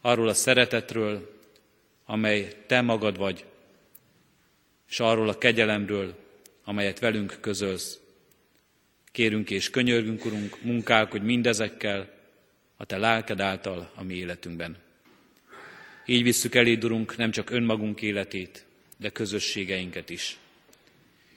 Arról 0.00 0.28
a 0.28 0.34
szeretetről, 0.34 1.40
amely 2.04 2.52
Te 2.66 2.80
magad 2.80 3.16
vagy, 3.16 3.44
és 4.88 5.00
arról 5.00 5.28
a 5.28 5.38
kegyelemről, 5.38 6.14
amelyet 6.64 6.98
velünk 6.98 7.38
közölsz. 7.40 8.02
Kérünk 9.14 9.50
és 9.50 9.70
könyörgünk, 9.70 10.24
Urunk, 10.24 10.88
hogy 10.88 11.22
mindezekkel 11.22 12.12
a 12.76 12.84
Te 12.84 12.96
lelked 12.96 13.40
által 13.40 13.92
a 13.94 14.02
mi 14.02 14.14
életünkben. 14.14 14.76
Így 16.06 16.22
visszük 16.22 16.54
eléd, 16.54 16.84
Urunk, 16.84 17.16
nem 17.16 17.30
csak 17.30 17.50
önmagunk 17.50 18.02
életét, 18.02 18.64
de 18.96 19.10
közösségeinket 19.10 20.10
is. 20.10 20.36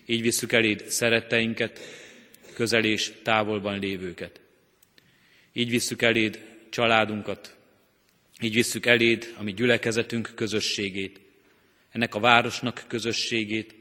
Így 0.06 0.22
visszük 0.22 0.52
eléd 0.52 0.90
szeretteinket, 0.90 1.80
közel 2.54 2.84
és 2.84 3.14
távolban 3.24 3.80
lévőket. 3.80 4.40
Így 5.54 5.70
visszük 5.70 6.02
eléd 6.02 6.46
családunkat, 6.70 7.56
így 8.42 8.54
visszük 8.54 8.86
eléd 8.86 9.34
a 9.38 9.44
mi 9.44 9.54
gyülekezetünk 9.54 10.32
közösségét, 10.36 11.20
ennek 11.92 12.16
a 12.16 12.20
városnak 12.20 12.84
közösségét, 12.88 13.76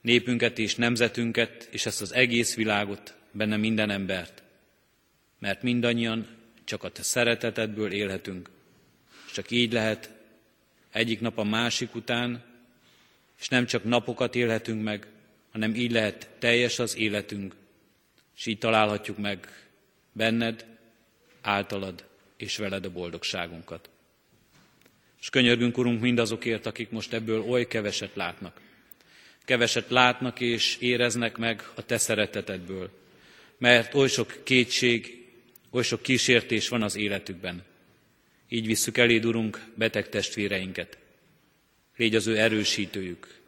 népünket 0.00 0.58
és 0.58 0.74
nemzetünket, 0.74 1.68
és 1.70 1.86
ezt 1.86 2.00
az 2.00 2.14
egész 2.14 2.54
világot, 2.54 3.16
benne 3.38 3.56
minden 3.56 3.90
embert. 3.90 4.42
Mert 5.38 5.62
mindannyian 5.62 6.26
csak 6.64 6.82
a 6.84 6.90
te 6.90 7.02
szeretetedből 7.02 7.92
élhetünk, 7.92 8.50
és 9.26 9.32
csak 9.32 9.50
így 9.50 9.72
lehet 9.72 10.10
egyik 10.92 11.20
nap 11.20 11.38
a 11.38 11.44
másik 11.44 11.94
után, 11.94 12.44
és 13.40 13.48
nem 13.48 13.66
csak 13.66 13.84
napokat 13.84 14.34
élhetünk 14.34 14.82
meg, 14.82 15.06
hanem 15.52 15.74
így 15.74 15.92
lehet 15.92 16.30
teljes 16.38 16.78
az 16.78 16.96
életünk, 16.96 17.54
és 18.36 18.46
így 18.46 18.58
találhatjuk 18.58 19.18
meg 19.18 19.66
benned, 20.12 20.66
általad 21.40 22.04
és 22.36 22.56
veled 22.56 22.84
a 22.84 22.90
boldogságunkat. 22.90 23.88
És 25.20 25.30
könyörgünk, 25.30 25.78
Urunk, 25.78 26.00
mindazokért, 26.00 26.66
akik 26.66 26.90
most 26.90 27.12
ebből 27.12 27.42
oly 27.42 27.66
keveset 27.66 28.14
látnak. 28.14 28.60
Keveset 29.44 29.90
látnak 29.90 30.40
és 30.40 30.76
éreznek 30.76 31.36
meg 31.36 31.70
a 31.74 31.82
Te 31.82 31.98
szeretetedből, 31.98 32.90
mert 33.58 33.94
oly 33.94 34.08
sok 34.08 34.40
kétség, 34.44 35.26
oly 35.70 35.82
sok 35.82 36.02
kísértés 36.02 36.68
van 36.68 36.82
az 36.82 36.96
életükben. 36.96 37.64
Így 38.48 38.66
visszük 38.66 38.98
eléd, 38.98 39.24
Urunk, 39.24 39.66
beteg 39.74 40.08
testvéreinket. 40.08 40.98
Légy 41.96 42.14
az 42.14 42.26
ő 42.26 42.38
erősítőjük, 42.38 43.40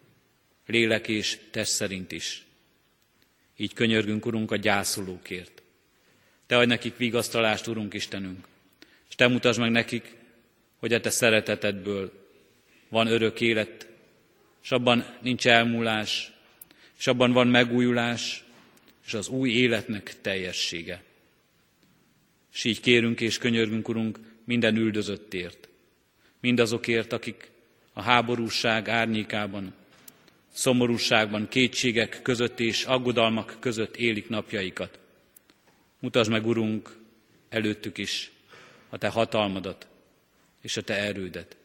lélek 0.67 1.09
és 1.09 1.39
test 1.51 1.73
szerint 1.73 2.13
is. 2.13 2.45
Így 3.57 3.75
könyörgünk, 3.75 4.27
Urunk, 4.27 4.51
a 4.51 4.57
gyászolókért. 4.57 5.63
Te 6.47 6.57
adj 6.57 6.67
nekik 6.67 6.97
vigasztalást, 6.97 7.67
Urunk 7.67 7.95
Istenünk, 7.95 8.47
és 9.09 9.15
Te 9.15 9.29
mutasd 9.29 9.59
meg 9.59 9.71
nekik, 9.71 10.15
hogy 10.77 10.93
a 10.93 11.01
Te 11.01 11.11
szeretetedből 11.11 12.29
van 12.89 13.07
örök 13.07 13.41
élet, 13.41 13.89
és 14.63 14.71
abban 14.71 15.17
nincs 15.21 15.47
elmúlás, 15.47 16.33
és 16.99 17.07
abban 17.07 17.33
van 17.33 17.49
megújulás, 17.49 18.45
és 19.11 19.17
az 19.17 19.29
új 19.29 19.51
életnek 19.51 20.21
teljessége. 20.21 21.03
És 22.53 22.65
így 22.65 22.81
kérünk 22.81 23.21
és 23.21 23.39
könyörgünk, 23.39 23.89
Urunk, 23.89 24.19
minden 24.45 24.77
üldözöttért, 24.77 25.69
mindazokért, 26.41 27.13
akik 27.13 27.51
a 27.93 28.03
háborúság 28.03 28.89
árnyékában, 28.89 29.75
szomorúságban, 30.53 31.49
kétségek 31.49 32.23
között 32.23 32.61
és 32.61 32.85
aggodalmak 32.85 33.57
között 33.61 33.97
élik 33.97 34.29
napjaikat. 34.29 34.99
Mutasd 35.99 36.31
meg, 36.31 36.47
Urunk, 36.47 36.97
előttük 37.49 37.99
is 37.99 38.31
a 38.89 38.99
Te 38.99 39.09
hatalmadat 39.09 39.87
és 40.63 40.77
a 40.77 40.83
Te 40.83 40.95
erődet. 40.95 41.57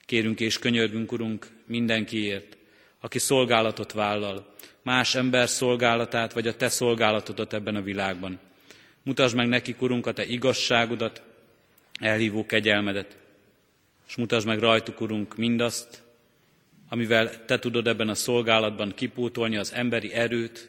Kérünk 0.00 0.40
és 0.40 0.58
könyörgünk, 0.58 1.12
Urunk, 1.12 1.48
mindenkiért, 1.66 2.56
aki 3.06 3.18
szolgálatot 3.18 3.92
vállal, 3.92 4.54
más 4.82 5.14
ember 5.14 5.48
szolgálatát, 5.48 6.32
vagy 6.32 6.46
a 6.46 6.56
Te 6.56 6.68
szolgálatodat 6.68 7.52
ebben 7.52 7.76
a 7.76 7.82
világban. 7.82 8.38
Mutasd 9.02 9.36
meg 9.36 9.48
nekik, 9.48 9.82
Urunk, 9.82 10.06
a 10.06 10.12
Te 10.12 10.24
igazságodat, 10.24 11.22
elhívó 12.00 12.46
kegyelmedet, 12.46 13.16
és 14.08 14.16
mutasd 14.16 14.46
meg 14.46 14.58
rajtuk, 14.58 15.00
Urunk, 15.00 15.36
mindazt, 15.36 16.02
amivel 16.88 17.44
Te 17.44 17.58
tudod 17.58 17.86
ebben 17.86 18.08
a 18.08 18.14
szolgálatban 18.14 18.92
kipótolni 18.94 19.56
az 19.56 19.72
emberi 19.72 20.12
erőt, 20.12 20.68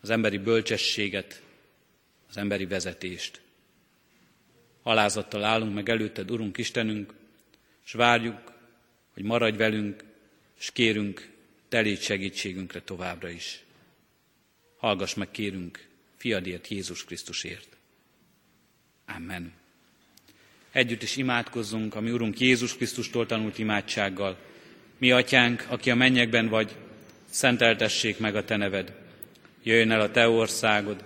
az 0.00 0.10
emberi 0.10 0.38
bölcsességet, 0.38 1.42
az 2.28 2.36
emberi 2.36 2.66
vezetést. 2.66 3.40
Alázattal 4.82 5.44
állunk 5.44 5.74
meg 5.74 5.88
előtted, 5.88 6.30
Urunk 6.30 6.58
Istenünk, 6.58 7.14
és 7.84 7.92
várjuk, 7.92 8.52
hogy 9.14 9.22
maradj 9.22 9.56
velünk, 9.56 10.06
és 10.58 10.70
kérünk, 10.72 11.28
telít 11.68 12.02
segítségünkre 12.02 12.80
továbbra 12.80 13.28
is. 13.28 13.62
Hallgass 14.76 15.14
meg, 15.14 15.30
kérünk, 15.30 15.86
fiadért, 16.16 16.68
Jézus 16.68 17.04
Krisztusért. 17.04 17.76
Amen. 19.06 19.52
Együtt 20.72 21.02
is 21.02 21.16
imádkozzunk 21.16 21.94
a 21.94 22.00
mi 22.00 22.10
Urunk 22.10 22.40
Jézus 22.40 22.76
Krisztustól 22.76 23.26
tanult 23.26 23.58
imádsággal. 23.58 24.38
Mi 24.98 25.10
atyánk, 25.10 25.66
aki 25.68 25.90
a 25.90 25.94
mennyekben 25.94 26.48
vagy, 26.48 26.76
szenteltessék 27.30 28.18
meg 28.18 28.36
a 28.36 28.44
te 28.44 28.56
neved. 28.56 28.92
Jöjjön 29.62 29.90
el 29.90 30.00
a 30.00 30.10
te 30.10 30.28
országod, 30.28 31.04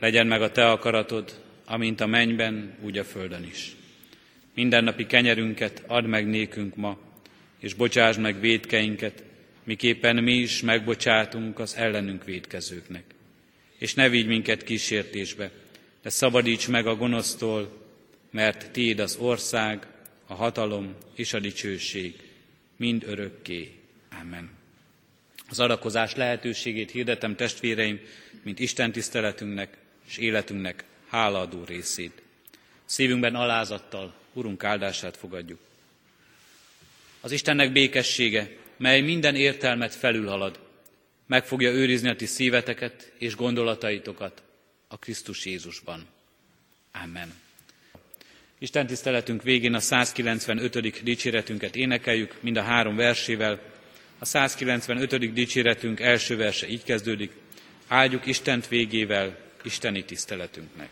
legyen 0.00 0.26
meg 0.26 0.42
a 0.42 0.52
te 0.52 0.70
akaratod, 0.70 1.42
amint 1.64 2.00
a 2.00 2.06
mennyben, 2.06 2.76
úgy 2.80 2.98
a 2.98 3.04
földön 3.04 3.44
is. 3.44 3.76
Mindennapi 4.54 5.06
kenyerünket 5.06 5.82
add 5.86 6.04
meg 6.04 6.26
nékünk 6.26 6.76
ma, 6.76 6.98
és 7.58 7.74
bocsásd 7.74 8.20
meg 8.20 8.40
védkeinket, 8.40 9.22
miképpen 9.64 10.22
mi 10.22 10.32
is 10.32 10.60
megbocsátunk 10.60 11.58
az 11.58 11.74
ellenünk 11.74 12.24
védkezőknek. 12.24 13.04
És 13.78 13.94
ne 13.94 14.08
vigy 14.08 14.26
minket 14.26 14.62
kísértésbe, 14.62 15.50
de 16.02 16.10
szabadíts 16.10 16.68
meg 16.68 16.86
a 16.86 16.96
gonosztól, 16.96 17.86
mert 18.30 18.70
Tiéd 18.70 18.98
az 18.98 19.16
ország, 19.16 19.86
a 20.26 20.34
hatalom 20.34 20.94
és 21.14 21.32
a 21.32 21.38
dicsőség, 21.38 22.14
mind 22.76 23.04
örökké. 23.06 23.72
Amen. 24.20 24.50
Az 25.48 25.60
adakozás 25.60 26.14
lehetőségét 26.14 26.90
hirdetem 26.90 27.36
testvéreim, 27.36 28.00
mint 28.42 28.58
Isten 28.58 28.92
tiszteletünknek 28.92 29.76
és 30.08 30.16
életünknek 30.16 30.84
hálaadó 31.08 31.64
részét. 31.64 32.22
Szívünkben 32.84 33.34
alázattal 33.34 34.14
Urunk 34.32 34.64
áldását 34.64 35.16
fogadjuk. 35.16 35.67
Az 37.20 37.32
Istennek 37.32 37.72
békessége, 37.72 38.56
mely 38.76 39.00
minden 39.00 39.34
értelmet 39.34 39.94
felülhalad, 39.94 40.58
meg 41.26 41.46
fogja 41.46 41.70
őrizni 41.70 42.08
a 42.08 42.16
ti 42.16 42.26
szíveteket 42.26 43.12
és 43.18 43.36
gondolataitokat 43.36 44.42
a 44.88 44.98
Krisztus 44.98 45.46
Jézusban. 45.46 46.06
Amen. 46.92 47.34
Isten 48.58 48.86
tiszteletünk 48.86 49.42
végén 49.42 49.74
a 49.74 49.80
195. 49.80 51.02
dicséretünket 51.02 51.76
énekeljük, 51.76 52.36
mind 52.40 52.56
a 52.56 52.62
három 52.62 52.96
versével. 52.96 53.60
A 54.18 54.24
195. 54.24 55.32
dicséretünk 55.32 56.00
első 56.00 56.36
verse 56.36 56.68
így 56.68 56.82
kezdődik. 56.82 57.32
Áldjuk 57.88 58.26
Istent 58.26 58.68
végével, 58.68 59.38
Isteni 59.62 60.04
tiszteletünknek. 60.04 60.88